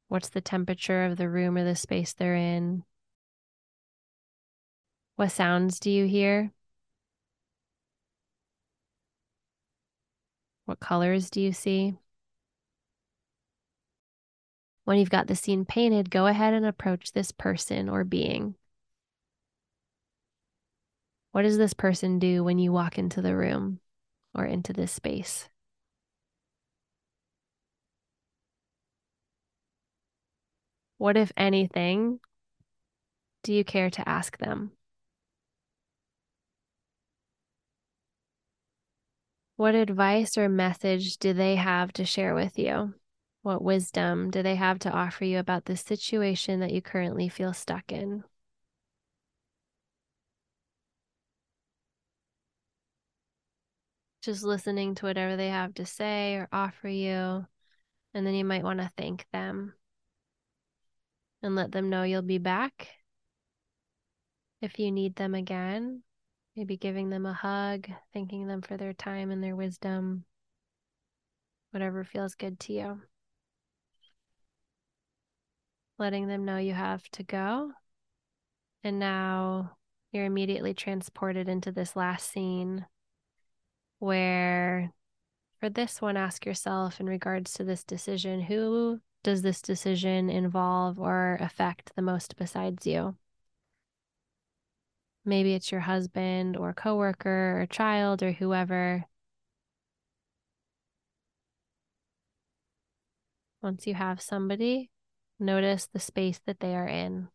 What's 0.07 0.29
the 0.29 0.41
temperature 0.41 1.05
of 1.05 1.17
the 1.17 1.29
room 1.29 1.55
or 1.55 1.63
the 1.63 1.75
space 1.75 2.13
they're 2.13 2.35
in? 2.35 2.83
What 5.17 5.31
sounds 5.31 5.79
do 5.79 5.89
you 5.89 6.05
hear? 6.05 6.53
What 10.65 10.79
colors 10.79 11.31
do 11.31 11.41
you 11.41 11.53
see? 11.53 11.97
When 14.83 14.99
you've 14.99 15.09
got 15.09 15.25
the 15.25 15.35
scene 15.35 15.65
painted, 15.65 16.11
go 16.11 16.27
ahead 16.27 16.53
and 16.53 16.67
approach 16.67 17.13
this 17.13 17.31
person 17.31 17.89
or 17.89 18.03
being. 18.03 18.53
What 21.31 21.41
does 21.41 21.57
this 21.57 21.73
person 21.73 22.19
do 22.19 22.43
when 22.43 22.59
you 22.59 22.71
walk 22.71 22.99
into 22.99 23.19
the 23.23 23.35
room 23.35 23.79
or 24.35 24.45
into 24.45 24.71
this 24.71 24.91
space? 24.91 25.49
What, 30.99 31.17
if 31.17 31.31
anything, 31.35 32.19
do 33.41 33.51
you 33.51 33.63
care 33.63 33.89
to 33.89 34.07
ask 34.07 34.37
them? 34.37 34.76
What 39.57 39.73
advice 39.73 40.37
or 40.37 40.49
message 40.49 41.17
do 41.17 41.33
they 41.33 41.55
have 41.55 41.91
to 41.93 42.05
share 42.05 42.35
with 42.35 42.59
you? 42.59 42.93
What 43.41 43.63
wisdom 43.63 44.29
do 44.29 44.43
they 44.43 44.55
have 44.55 44.77
to 44.79 44.91
offer 44.91 45.25
you 45.25 45.39
about 45.39 45.65
the 45.65 45.75
situation 45.75 46.59
that 46.59 46.71
you 46.71 46.81
currently 46.81 47.27
feel 47.27 47.53
stuck 47.53 47.91
in? 47.91 48.23
Just 54.21 54.43
listening 54.43 54.93
to 54.95 55.05
whatever 55.07 55.35
they 55.35 55.49
have 55.49 55.73
to 55.75 55.87
say 55.87 56.35
or 56.35 56.47
offer 56.51 56.87
you. 56.87 57.47
And 58.13 58.27
then 58.27 58.35
you 58.35 58.45
might 58.45 58.63
want 58.63 58.79
to 58.79 58.91
thank 58.95 59.25
them 59.33 59.73
and 61.41 61.55
let 61.55 61.71
them 61.71 61.89
know 61.89 62.03
you'll 62.03 62.21
be 62.21 62.37
back 62.37 62.89
if 64.61 64.77
you 64.77 64.91
need 64.91 65.15
them 65.15 65.33
again. 65.33 66.03
Maybe 66.57 66.75
giving 66.75 67.09
them 67.09 67.25
a 67.25 67.33
hug, 67.33 67.87
thanking 68.13 68.47
them 68.47 68.61
for 68.61 68.75
their 68.75 68.91
time 68.91 69.31
and 69.31 69.41
their 69.41 69.55
wisdom, 69.55 70.25
whatever 71.71 72.03
feels 72.03 72.35
good 72.35 72.59
to 72.61 72.73
you 72.73 73.01
letting 75.97 76.27
them 76.27 76.45
know 76.45 76.57
you 76.57 76.73
have 76.73 77.03
to 77.09 77.23
go. 77.23 77.71
And 78.83 78.99
now 78.99 79.77
you're 80.11 80.25
immediately 80.25 80.73
transported 80.73 81.49
into 81.49 81.71
this 81.71 81.95
last 81.95 82.29
scene 82.31 82.85
where, 83.99 84.93
for 85.59 85.69
this 85.69 86.01
one, 86.01 86.17
ask 86.17 86.45
yourself 86.45 86.99
in 86.99 87.07
regards 87.07 87.53
to 87.53 87.63
this 87.63 87.83
decision 87.83 88.41
who 88.41 88.99
does 89.23 89.41
this 89.41 89.61
decision 89.61 90.29
involve 90.29 90.99
or 90.99 91.37
affect 91.41 91.91
the 91.95 92.01
most 92.01 92.37
besides 92.37 92.85
you? 92.85 93.15
Maybe 95.27 95.53
it's 95.53 95.71
your 95.71 95.81
husband 95.81 96.57
or 96.57 96.73
coworker 96.73 97.61
or 97.61 97.67
child 97.67 98.23
or 98.23 98.31
whoever. 98.31 99.05
Once 103.61 103.85
you 103.85 103.93
have 103.93 104.21
somebody, 104.21 104.89
Notice 105.39 105.85
the 105.85 105.99
space 105.99 106.39
that 106.47 106.59
they 106.59 106.75
are 106.75 106.87
in 106.87 107.27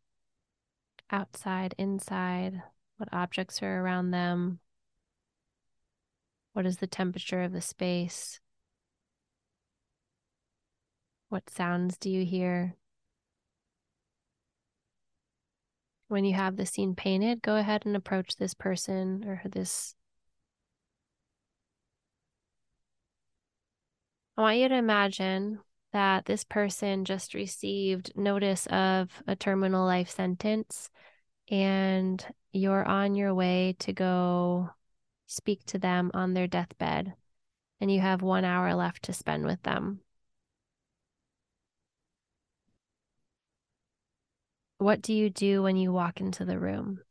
outside, 1.11 1.75
inside, 1.79 2.63
what 2.97 3.09
objects 3.13 3.63
are 3.63 3.81
around 3.81 4.11
them, 4.11 4.59
what 6.53 6.67
is 6.67 6.79
the 6.79 6.89
temperature 6.89 7.43
of 7.43 7.53
the 7.53 7.61
space, 7.61 8.41
what 11.29 11.49
sounds 11.49 11.97
do 11.97 12.11
you 12.11 12.25
hear. 12.25 12.75
When 16.12 16.27
you 16.27 16.35
have 16.35 16.56
the 16.56 16.67
scene 16.67 16.94
painted, 16.94 17.40
go 17.40 17.56
ahead 17.56 17.87
and 17.87 17.96
approach 17.96 18.37
this 18.37 18.52
person 18.52 19.25
or 19.25 19.40
this. 19.48 19.94
I 24.37 24.42
want 24.42 24.58
you 24.58 24.69
to 24.69 24.75
imagine 24.75 25.60
that 25.94 26.27
this 26.27 26.44
person 26.44 27.06
just 27.06 27.33
received 27.33 28.15
notice 28.15 28.67
of 28.67 29.08
a 29.27 29.35
terminal 29.35 29.87
life 29.87 30.10
sentence 30.10 30.90
and 31.50 32.23
you're 32.52 32.85
on 32.85 33.15
your 33.15 33.35
way 33.35 33.75
to 33.79 33.94
go 33.94 34.69
speak 35.29 35.65
to 35.69 35.79
them 35.79 36.10
on 36.13 36.35
their 36.35 36.46
deathbed 36.46 37.15
and 37.81 37.90
you 37.90 38.02
have 38.02 38.21
one 38.21 38.44
hour 38.44 38.75
left 38.75 39.04
to 39.04 39.15
spend 39.15 39.46
with 39.46 39.63
them. 39.63 40.00
What 44.83 45.01
do 45.01 45.13
you 45.15 45.31
do 45.31 45.63
when 45.63 45.77
you 45.77 45.93
walk 45.93 46.21
into 46.21 46.45
the 46.45 46.59
room? 46.59 47.03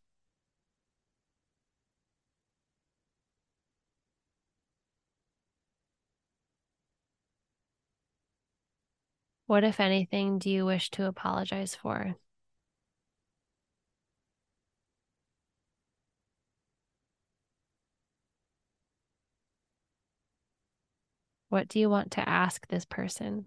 What, 9.48 9.64
if 9.64 9.80
anything, 9.80 10.38
do 10.38 10.50
you 10.50 10.66
wish 10.66 10.90
to 10.92 11.06
apologize 11.06 11.74
for? 11.74 12.18
What 21.48 21.70
do 21.70 21.80
you 21.80 21.90
want 21.90 22.12
to 22.12 22.28
ask 22.28 22.68
this 22.68 22.84
person? 22.84 23.46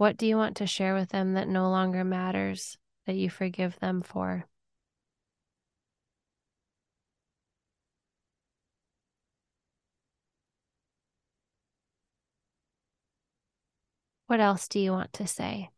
What 0.00 0.16
do 0.16 0.26
you 0.26 0.38
want 0.38 0.56
to 0.56 0.66
share 0.66 0.94
with 0.94 1.10
them 1.10 1.34
that 1.34 1.46
no 1.46 1.68
longer 1.68 2.04
matters, 2.04 2.78
that 3.04 3.16
you 3.16 3.28
forgive 3.28 3.78
them 3.80 4.00
for? 4.00 4.46
What 14.26 14.40
else 14.40 14.68
do 14.68 14.80
you 14.80 14.92
want 14.92 15.12
to 15.12 15.26
say? 15.26 15.68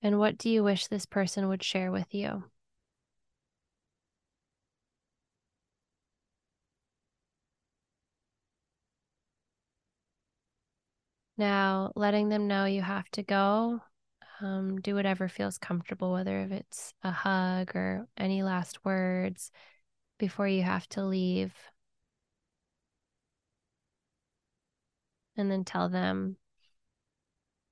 And 0.00 0.20
what 0.20 0.38
do 0.38 0.48
you 0.48 0.62
wish 0.62 0.86
this 0.86 1.06
person 1.06 1.48
would 1.48 1.64
share 1.64 1.90
with 1.90 2.14
you? 2.14 2.44
Now, 11.38 11.92
letting 11.94 12.28
them 12.28 12.48
know 12.48 12.64
you 12.64 12.82
have 12.82 13.08
to 13.12 13.22
go, 13.22 13.80
um, 14.40 14.80
do 14.80 14.96
whatever 14.96 15.28
feels 15.28 15.56
comfortable, 15.56 16.12
whether 16.12 16.40
if 16.40 16.50
it's 16.50 16.92
a 17.04 17.12
hug 17.12 17.76
or 17.76 18.08
any 18.16 18.42
last 18.42 18.84
words 18.84 19.52
before 20.18 20.48
you 20.48 20.64
have 20.64 20.88
to 20.90 21.04
leave. 21.04 21.54
And 25.36 25.48
then 25.48 25.64
tell 25.64 25.88
them 25.88 26.36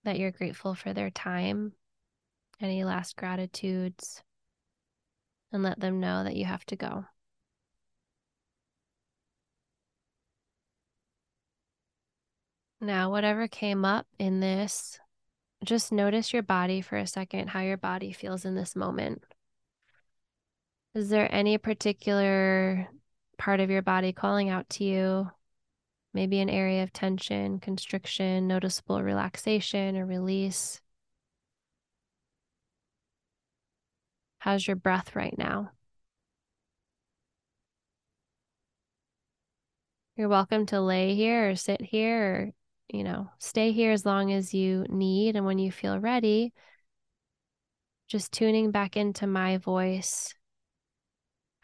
that 0.04 0.20
you're 0.20 0.30
grateful 0.30 0.76
for 0.76 0.92
their 0.92 1.10
time, 1.10 1.72
any 2.60 2.84
last 2.84 3.16
gratitudes, 3.16 4.22
and 5.50 5.64
let 5.64 5.80
them 5.80 5.98
know 5.98 6.22
that 6.22 6.36
you 6.36 6.44
have 6.44 6.64
to 6.66 6.76
go. 6.76 7.04
Now, 12.80 13.10
whatever 13.10 13.48
came 13.48 13.84
up 13.84 14.06
in 14.18 14.40
this, 14.40 14.98
just 15.64 15.92
notice 15.92 16.32
your 16.32 16.42
body 16.42 16.82
for 16.82 16.96
a 16.96 17.06
second, 17.06 17.48
how 17.48 17.60
your 17.60 17.78
body 17.78 18.12
feels 18.12 18.44
in 18.44 18.54
this 18.54 18.76
moment. 18.76 19.22
Is 20.94 21.08
there 21.08 21.28
any 21.34 21.56
particular 21.58 22.88
part 23.38 23.60
of 23.60 23.70
your 23.70 23.82
body 23.82 24.12
calling 24.12 24.50
out 24.50 24.68
to 24.70 24.84
you? 24.84 25.30
Maybe 26.12 26.40
an 26.40 26.50
area 26.50 26.82
of 26.82 26.92
tension, 26.92 27.60
constriction, 27.60 28.46
noticeable 28.46 29.02
relaxation 29.02 29.96
or 29.96 30.06
release. 30.06 30.80
How's 34.38 34.66
your 34.66 34.76
breath 34.76 35.16
right 35.16 35.36
now? 35.36 35.70
You're 40.16 40.28
welcome 40.28 40.66
to 40.66 40.80
lay 40.80 41.14
here 41.14 41.50
or 41.50 41.56
sit 41.56 41.82
here 41.82 42.52
you 42.88 43.04
know, 43.04 43.30
stay 43.38 43.72
here 43.72 43.92
as 43.92 44.06
long 44.06 44.32
as 44.32 44.54
you 44.54 44.86
need. 44.88 45.36
And 45.36 45.46
when 45.46 45.58
you 45.58 45.72
feel 45.72 45.98
ready, 45.98 46.52
just 48.08 48.32
tuning 48.32 48.70
back 48.70 48.96
into 48.96 49.26
my 49.26 49.58
voice. 49.58 50.34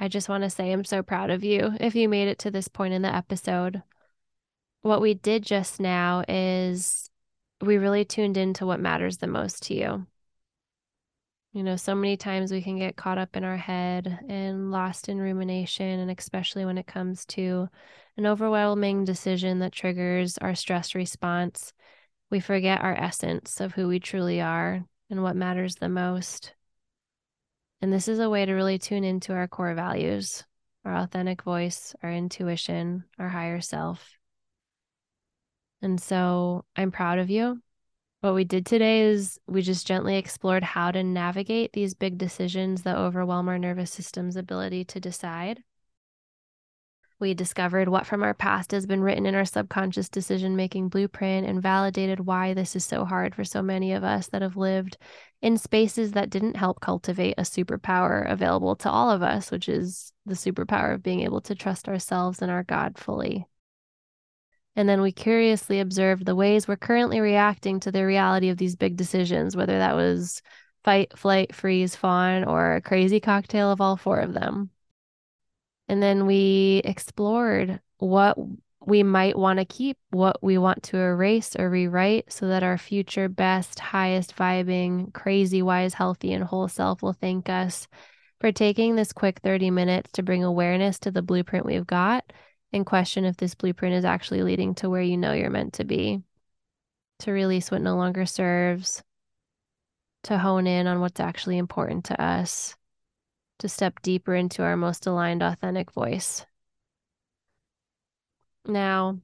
I 0.00 0.08
just 0.08 0.28
want 0.28 0.42
to 0.42 0.50
say 0.50 0.72
I'm 0.72 0.84
so 0.84 1.02
proud 1.02 1.30
of 1.30 1.44
you 1.44 1.72
if 1.80 1.94
you 1.94 2.08
made 2.08 2.28
it 2.28 2.40
to 2.40 2.50
this 2.50 2.68
point 2.68 2.94
in 2.94 3.02
the 3.02 3.14
episode. 3.14 3.82
What 4.82 5.00
we 5.00 5.14
did 5.14 5.44
just 5.44 5.78
now 5.78 6.24
is 6.28 7.08
we 7.60 7.76
really 7.76 8.04
tuned 8.04 8.36
into 8.36 8.66
what 8.66 8.80
matters 8.80 9.18
the 9.18 9.28
most 9.28 9.62
to 9.64 9.74
you. 9.74 10.06
You 11.52 11.62
know, 11.62 11.76
so 11.76 11.94
many 11.94 12.16
times 12.16 12.50
we 12.50 12.62
can 12.62 12.78
get 12.78 12.96
caught 12.96 13.18
up 13.18 13.36
in 13.36 13.44
our 13.44 13.58
head 13.58 14.20
and 14.26 14.70
lost 14.70 15.10
in 15.10 15.18
rumination, 15.18 16.00
and 16.00 16.10
especially 16.10 16.64
when 16.64 16.78
it 16.78 16.86
comes 16.86 17.26
to 17.26 17.68
an 18.16 18.26
overwhelming 18.26 19.04
decision 19.04 19.58
that 19.58 19.72
triggers 19.72 20.38
our 20.38 20.54
stress 20.54 20.94
response, 20.94 21.74
we 22.30 22.40
forget 22.40 22.80
our 22.80 22.94
essence 22.94 23.60
of 23.60 23.72
who 23.72 23.86
we 23.86 24.00
truly 24.00 24.40
are 24.40 24.82
and 25.10 25.22
what 25.22 25.36
matters 25.36 25.74
the 25.74 25.90
most. 25.90 26.54
And 27.82 27.92
this 27.92 28.08
is 28.08 28.18
a 28.18 28.30
way 28.30 28.46
to 28.46 28.54
really 28.54 28.78
tune 28.78 29.04
into 29.04 29.34
our 29.34 29.46
core 29.46 29.74
values, 29.74 30.44
our 30.86 30.94
authentic 30.96 31.42
voice, 31.42 31.94
our 32.02 32.10
intuition, 32.10 33.04
our 33.18 33.28
higher 33.28 33.60
self. 33.60 34.16
And 35.82 36.00
so 36.00 36.64
I'm 36.76 36.92
proud 36.92 37.18
of 37.18 37.28
you. 37.28 37.60
What 38.22 38.34
we 38.34 38.44
did 38.44 38.64
today 38.64 39.00
is 39.00 39.40
we 39.48 39.62
just 39.62 39.84
gently 39.84 40.16
explored 40.16 40.62
how 40.62 40.92
to 40.92 41.02
navigate 41.02 41.72
these 41.72 41.92
big 41.92 42.18
decisions 42.18 42.82
that 42.82 42.96
overwhelm 42.96 43.48
our 43.48 43.58
nervous 43.58 43.90
system's 43.90 44.36
ability 44.36 44.84
to 44.84 45.00
decide. 45.00 45.64
We 47.18 47.34
discovered 47.34 47.88
what 47.88 48.06
from 48.06 48.22
our 48.22 48.32
past 48.32 48.70
has 48.70 48.86
been 48.86 49.00
written 49.00 49.26
in 49.26 49.34
our 49.34 49.44
subconscious 49.44 50.08
decision 50.08 50.54
making 50.54 50.88
blueprint 50.88 51.48
and 51.48 51.60
validated 51.60 52.20
why 52.20 52.54
this 52.54 52.76
is 52.76 52.84
so 52.84 53.04
hard 53.04 53.34
for 53.34 53.42
so 53.42 53.60
many 53.60 53.92
of 53.92 54.04
us 54.04 54.28
that 54.28 54.42
have 54.42 54.56
lived 54.56 54.98
in 55.40 55.58
spaces 55.58 56.12
that 56.12 56.30
didn't 56.30 56.56
help 56.56 56.80
cultivate 56.80 57.34
a 57.38 57.42
superpower 57.42 58.30
available 58.30 58.76
to 58.76 58.88
all 58.88 59.10
of 59.10 59.24
us, 59.24 59.50
which 59.50 59.68
is 59.68 60.12
the 60.26 60.34
superpower 60.34 60.94
of 60.94 61.02
being 61.02 61.22
able 61.22 61.40
to 61.40 61.56
trust 61.56 61.88
ourselves 61.88 62.40
and 62.40 62.52
our 62.52 62.62
God 62.62 62.96
fully. 62.96 63.48
And 64.74 64.88
then 64.88 65.02
we 65.02 65.12
curiously 65.12 65.80
observed 65.80 66.24
the 66.24 66.34
ways 66.34 66.66
we're 66.66 66.76
currently 66.76 67.20
reacting 67.20 67.80
to 67.80 67.92
the 67.92 68.06
reality 68.06 68.48
of 68.48 68.56
these 68.56 68.76
big 68.76 68.96
decisions, 68.96 69.54
whether 69.54 69.78
that 69.78 69.94
was 69.94 70.40
fight, 70.82 71.16
flight, 71.16 71.54
freeze, 71.54 71.94
fawn, 71.94 72.44
or 72.44 72.76
a 72.76 72.80
crazy 72.80 73.20
cocktail 73.20 73.70
of 73.70 73.80
all 73.80 73.96
four 73.96 74.20
of 74.20 74.32
them. 74.32 74.70
And 75.88 76.02
then 76.02 76.26
we 76.26 76.80
explored 76.84 77.80
what 77.98 78.38
we 78.84 79.02
might 79.02 79.38
want 79.38 79.58
to 79.58 79.64
keep, 79.64 79.98
what 80.10 80.42
we 80.42 80.58
want 80.58 80.82
to 80.84 80.96
erase 80.96 81.54
or 81.54 81.68
rewrite 81.68 82.32
so 82.32 82.48
that 82.48 82.62
our 82.62 82.78
future 82.78 83.28
best, 83.28 83.78
highest 83.78 84.34
vibing, 84.34 85.12
crazy, 85.12 85.62
wise, 85.62 85.94
healthy, 85.94 86.32
and 86.32 86.42
whole 86.42 86.68
self 86.68 87.02
will 87.02 87.12
thank 87.12 87.48
us 87.48 87.86
for 88.40 88.50
taking 88.50 88.96
this 88.96 89.12
quick 89.12 89.40
30 89.40 89.70
minutes 89.70 90.10
to 90.12 90.22
bring 90.22 90.42
awareness 90.42 90.98
to 91.00 91.10
the 91.10 91.22
blueprint 91.22 91.66
we've 91.66 91.86
got 91.86 92.24
and 92.72 92.86
question 92.86 93.24
if 93.24 93.36
this 93.36 93.54
blueprint 93.54 93.94
is 93.94 94.04
actually 94.04 94.42
leading 94.42 94.74
to 94.76 94.88
where 94.88 95.02
you 95.02 95.16
know 95.16 95.32
you're 95.32 95.50
meant 95.50 95.74
to 95.74 95.84
be, 95.84 96.22
to 97.20 97.32
release 97.32 97.70
what 97.70 97.82
no 97.82 97.96
longer 97.96 98.26
serves, 98.26 99.02
to 100.24 100.38
hone 100.38 100.66
in 100.66 100.86
on 100.86 101.00
what's 101.00 101.20
actually 101.20 101.58
important 101.58 102.04
to 102.06 102.22
us, 102.22 102.74
to 103.58 103.68
step 103.68 104.00
deeper 104.02 104.34
into 104.34 104.62
our 104.62 104.76
most 104.76 105.06
aligned, 105.06 105.42
authentic 105.42 105.92
voice. 105.92 106.46
Now, 108.66 109.18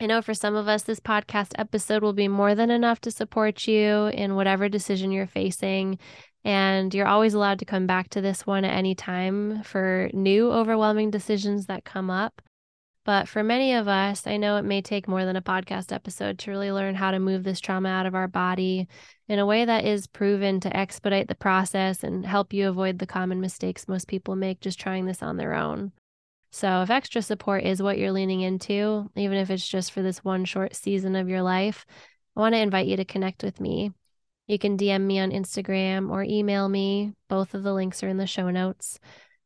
I 0.00 0.06
know 0.06 0.20
for 0.20 0.34
some 0.34 0.56
of 0.56 0.66
us, 0.66 0.82
this 0.82 0.98
podcast 0.98 1.52
episode 1.56 2.02
will 2.02 2.12
be 2.12 2.26
more 2.26 2.54
than 2.54 2.70
enough 2.70 3.00
to 3.02 3.10
support 3.10 3.68
you 3.68 4.06
in 4.06 4.34
whatever 4.34 4.68
decision 4.68 5.12
you're 5.12 5.26
facing. 5.28 5.98
And 6.44 6.92
you're 6.92 7.06
always 7.06 7.34
allowed 7.34 7.60
to 7.60 7.64
come 7.64 7.86
back 7.86 8.08
to 8.10 8.20
this 8.20 8.44
one 8.44 8.64
at 8.64 8.76
any 8.76 8.96
time 8.96 9.62
for 9.62 10.10
new 10.12 10.50
overwhelming 10.50 11.12
decisions 11.12 11.66
that 11.66 11.84
come 11.84 12.10
up. 12.10 12.42
But 13.04 13.28
for 13.28 13.42
many 13.42 13.74
of 13.74 13.88
us, 13.88 14.26
I 14.26 14.36
know 14.36 14.56
it 14.56 14.64
may 14.64 14.80
take 14.80 15.08
more 15.08 15.24
than 15.24 15.34
a 15.34 15.42
podcast 15.42 15.92
episode 15.92 16.38
to 16.40 16.50
really 16.50 16.70
learn 16.70 16.94
how 16.94 17.10
to 17.10 17.18
move 17.18 17.42
this 17.42 17.58
trauma 17.58 17.88
out 17.88 18.06
of 18.06 18.14
our 18.14 18.28
body 18.28 18.86
in 19.28 19.40
a 19.40 19.46
way 19.46 19.64
that 19.64 19.84
is 19.84 20.06
proven 20.06 20.60
to 20.60 20.76
expedite 20.76 21.26
the 21.26 21.34
process 21.34 22.04
and 22.04 22.24
help 22.24 22.52
you 22.52 22.68
avoid 22.68 22.98
the 22.98 23.06
common 23.06 23.40
mistakes 23.40 23.88
most 23.88 24.06
people 24.06 24.36
make 24.36 24.60
just 24.60 24.78
trying 24.78 25.06
this 25.06 25.22
on 25.22 25.36
their 25.36 25.54
own. 25.54 25.90
So, 26.52 26.82
if 26.82 26.90
extra 26.90 27.22
support 27.22 27.64
is 27.64 27.82
what 27.82 27.98
you're 27.98 28.12
leaning 28.12 28.42
into, 28.42 29.10
even 29.16 29.38
if 29.38 29.50
it's 29.50 29.66
just 29.66 29.90
for 29.90 30.02
this 30.02 30.22
one 30.22 30.44
short 30.44 30.76
season 30.76 31.16
of 31.16 31.28
your 31.28 31.42
life, 31.42 31.86
I 32.36 32.40
want 32.40 32.54
to 32.54 32.60
invite 32.60 32.86
you 32.86 32.96
to 32.98 33.04
connect 33.04 33.42
with 33.42 33.58
me. 33.58 33.92
You 34.46 34.58
can 34.58 34.76
DM 34.76 35.02
me 35.02 35.18
on 35.18 35.30
Instagram 35.30 36.10
or 36.10 36.22
email 36.22 36.68
me. 36.68 37.14
Both 37.28 37.54
of 37.54 37.62
the 37.62 37.72
links 37.72 38.02
are 38.02 38.08
in 38.08 38.18
the 38.18 38.26
show 38.26 38.50
notes. 38.50 39.00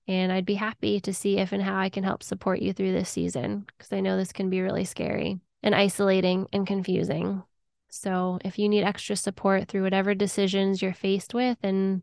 And 0.08 0.30
I'd 0.30 0.46
be 0.46 0.54
happy 0.54 1.00
to 1.00 1.12
see 1.12 1.38
if 1.38 1.52
and 1.52 1.62
how 1.62 1.76
I 1.76 1.88
can 1.88 2.04
help 2.04 2.22
support 2.22 2.60
you 2.60 2.72
through 2.72 2.92
this 2.92 3.10
season 3.10 3.66
because 3.66 3.92
I 3.92 4.00
know 4.00 4.16
this 4.16 4.32
can 4.32 4.50
be 4.50 4.60
really 4.60 4.84
scary 4.84 5.40
and 5.62 5.74
isolating 5.74 6.46
and 6.52 6.66
confusing. 6.66 7.42
So 7.88 8.38
if 8.44 8.58
you 8.58 8.68
need 8.68 8.84
extra 8.84 9.16
support 9.16 9.68
through 9.68 9.82
whatever 9.82 10.14
decisions 10.14 10.80
you're 10.80 10.94
faced 10.94 11.34
with, 11.34 11.58
and 11.62 12.02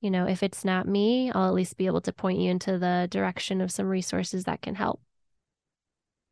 you 0.00 0.10
know, 0.10 0.26
if 0.26 0.42
it's 0.42 0.64
not 0.64 0.88
me, 0.88 1.30
I'll 1.30 1.48
at 1.48 1.54
least 1.54 1.76
be 1.76 1.86
able 1.86 2.00
to 2.02 2.12
point 2.12 2.38
you 2.38 2.50
into 2.50 2.78
the 2.78 3.08
direction 3.10 3.60
of 3.60 3.72
some 3.72 3.86
resources 3.86 4.44
that 4.44 4.62
can 4.62 4.74
help. 4.74 5.00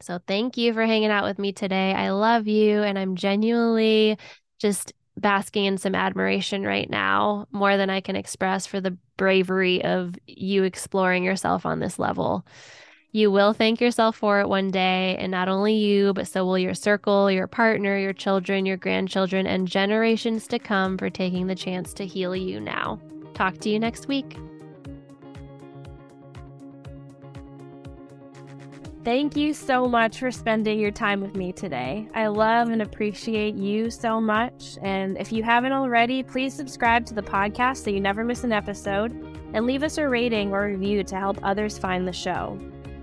So 0.00 0.20
thank 0.26 0.56
you 0.56 0.72
for 0.72 0.86
hanging 0.86 1.10
out 1.10 1.24
with 1.24 1.38
me 1.38 1.52
today. 1.52 1.92
I 1.92 2.10
love 2.10 2.46
you, 2.46 2.82
and 2.82 2.98
I'm 2.98 3.16
genuinely 3.16 4.16
just 4.58 4.92
basking 5.20 5.64
in 5.64 5.78
some 5.78 5.94
admiration 5.94 6.64
right 6.64 6.88
now, 6.88 7.46
more 7.52 7.76
than 7.76 7.90
I 7.90 8.00
can 8.00 8.16
express 8.16 8.66
for 8.66 8.80
the 8.80 8.96
bravery 9.16 9.84
of 9.84 10.14
you 10.26 10.62
exploring 10.62 11.24
yourself 11.24 11.66
on 11.66 11.80
this 11.80 11.98
level. 11.98 12.46
You 13.12 13.30
will 13.30 13.54
thank 13.54 13.80
yourself 13.80 14.16
for 14.16 14.40
it 14.40 14.48
one 14.48 14.70
day, 14.70 15.16
and 15.18 15.30
not 15.30 15.48
only 15.48 15.74
you, 15.74 16.12
but 16.12 16.28
so 16.28 16.44
will 16.44 16.58
your 16.58 16.74
circle, 16.74 17.30
your 17.30 17.46
partner, 17.46 17.98
your 17.98 18.12
children, 18.12 18.66
your 18.66 18.76
grandchildren, 18.76 19.46
and 19.46 19.66
generations 19.66 20.46
to 20.48 20.58
come 20.58 20.98
for 20.98 21.08
taking 21.08 21.46
the 21.46 21.54
chance 21.54 21.94
to 21.94 22.06
heal 22.06 22.36
you 22.36 22.60
now. 22.60 23.00
Talk 23.32 23.58
to 23.58 23.70
you 23.70 23.78
next 23.78 24.08
week. 24.08 24.36
Thank 29.08 29.38
you 29.38 29.54
so 29.54 29.88
much 29.88 30.18
for 30.18 30.30
spending 30.30 30.78
your 30.78 30.90
time 30.90 31.22
with 31.22 31.34
me 31.34 31.50
today. 31.50 32.06
I 32.12 32.26
love 32.26 32.68
and 32.68 32.82
appreciate 32.82 33.54
you 33.54 33.90
so 33.90 34.20
much. 34.20 34.76
And 34.82 35.16
if 35.16 35.32
you 35.32 35.42
haven't 35.42 35.72
already, 35.72 36.22
please 36.22 36.52
subscribe 36.52 37.06
to 37.06 37.14
the 37.14 37.22
podcast 37.22 37.78
so 37.78 37.88
you 37.88 38.00
never 38.00 38.22
miss 38.22 38.44
an 38.44 38.52
episode 38.52 39.12
and 39.54 39.64
leave 39.64 39.82
us 39.82 39.96
a 39.96 40.06
rating 40.06 40.52
or 40.52 40.66
review 40.66 41.04
to 41.04 41.16
help 41.16 41.38
others 41.42 41.78
find 41.78 42.06
the 42.06 42.12
show. 42.12 42.58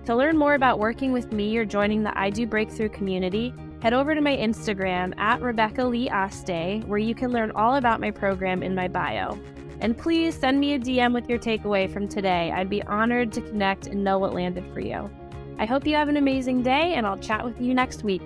To 0.06 0.16
learn 0.16 0.38
more 0.38 0.54
about 0.54 0.78
working 0.78 1.12
with 1.12 1.32
me 1.32 1.58
or 1.58 1.66
joining 1.66 2.04
the 2.04 2.16
I 2.16 2.30
Do 2.30 2.46
Breakthrough 2.46 2.90
community, 2.90 3.52
head 3.82 3.94
over 3.94 4.14
to 4.14 4.22
my 4.22 4.38
Instagram 4.38 5.12
at 5.18 5.42
Rebecca 5.42 5.84
Lee 5.84 6.08
Aste, 6.10 6.86
where 6.86 7.00
you 7.00 7.16
can 7.16 7.32
learn 7.32 7.50
all 7.56 7.78
about 7.78 8.00
my 8.00 8.12
program 8.12 8.62
in 8.62 8.76
my 8.76 8.88
bio. 8.88 9.40
And 9.80 9.98
please 9.98 10.36
send 10.36 10.60
me 10.60 10.76
a 10.76 10.80
DM 10.80 11.16
with 11.16 11.28
your 11.28 11.40
takeaway 11.40 11.92
from 11.92 12.08
today. 12.08 12.52
I'd 12.52 12.70
be 12.70 12.84
honored 12.84 13.32
to 13.32 13.42
connect 13.42 13.88
and 13.88 14.04
know 14.04 14.20
what 14.20 14.36
landed 14.36 14.72
for 14.72 14.82
you. 14.82 15.10
I 15.58 15.66
hope 15.66 15.88
you 15.88 15.96
have 15.96 16.10
an 16.10 16.18
amazing 16.18 16.64
day, 16.64 16.94
and 16.96 17.08
I'll 17.08 17.18
chat 17.18 17.46
with 17.46 17.60
you 17.62 17.74
next 17.74 18.04
week. 18.04 18.24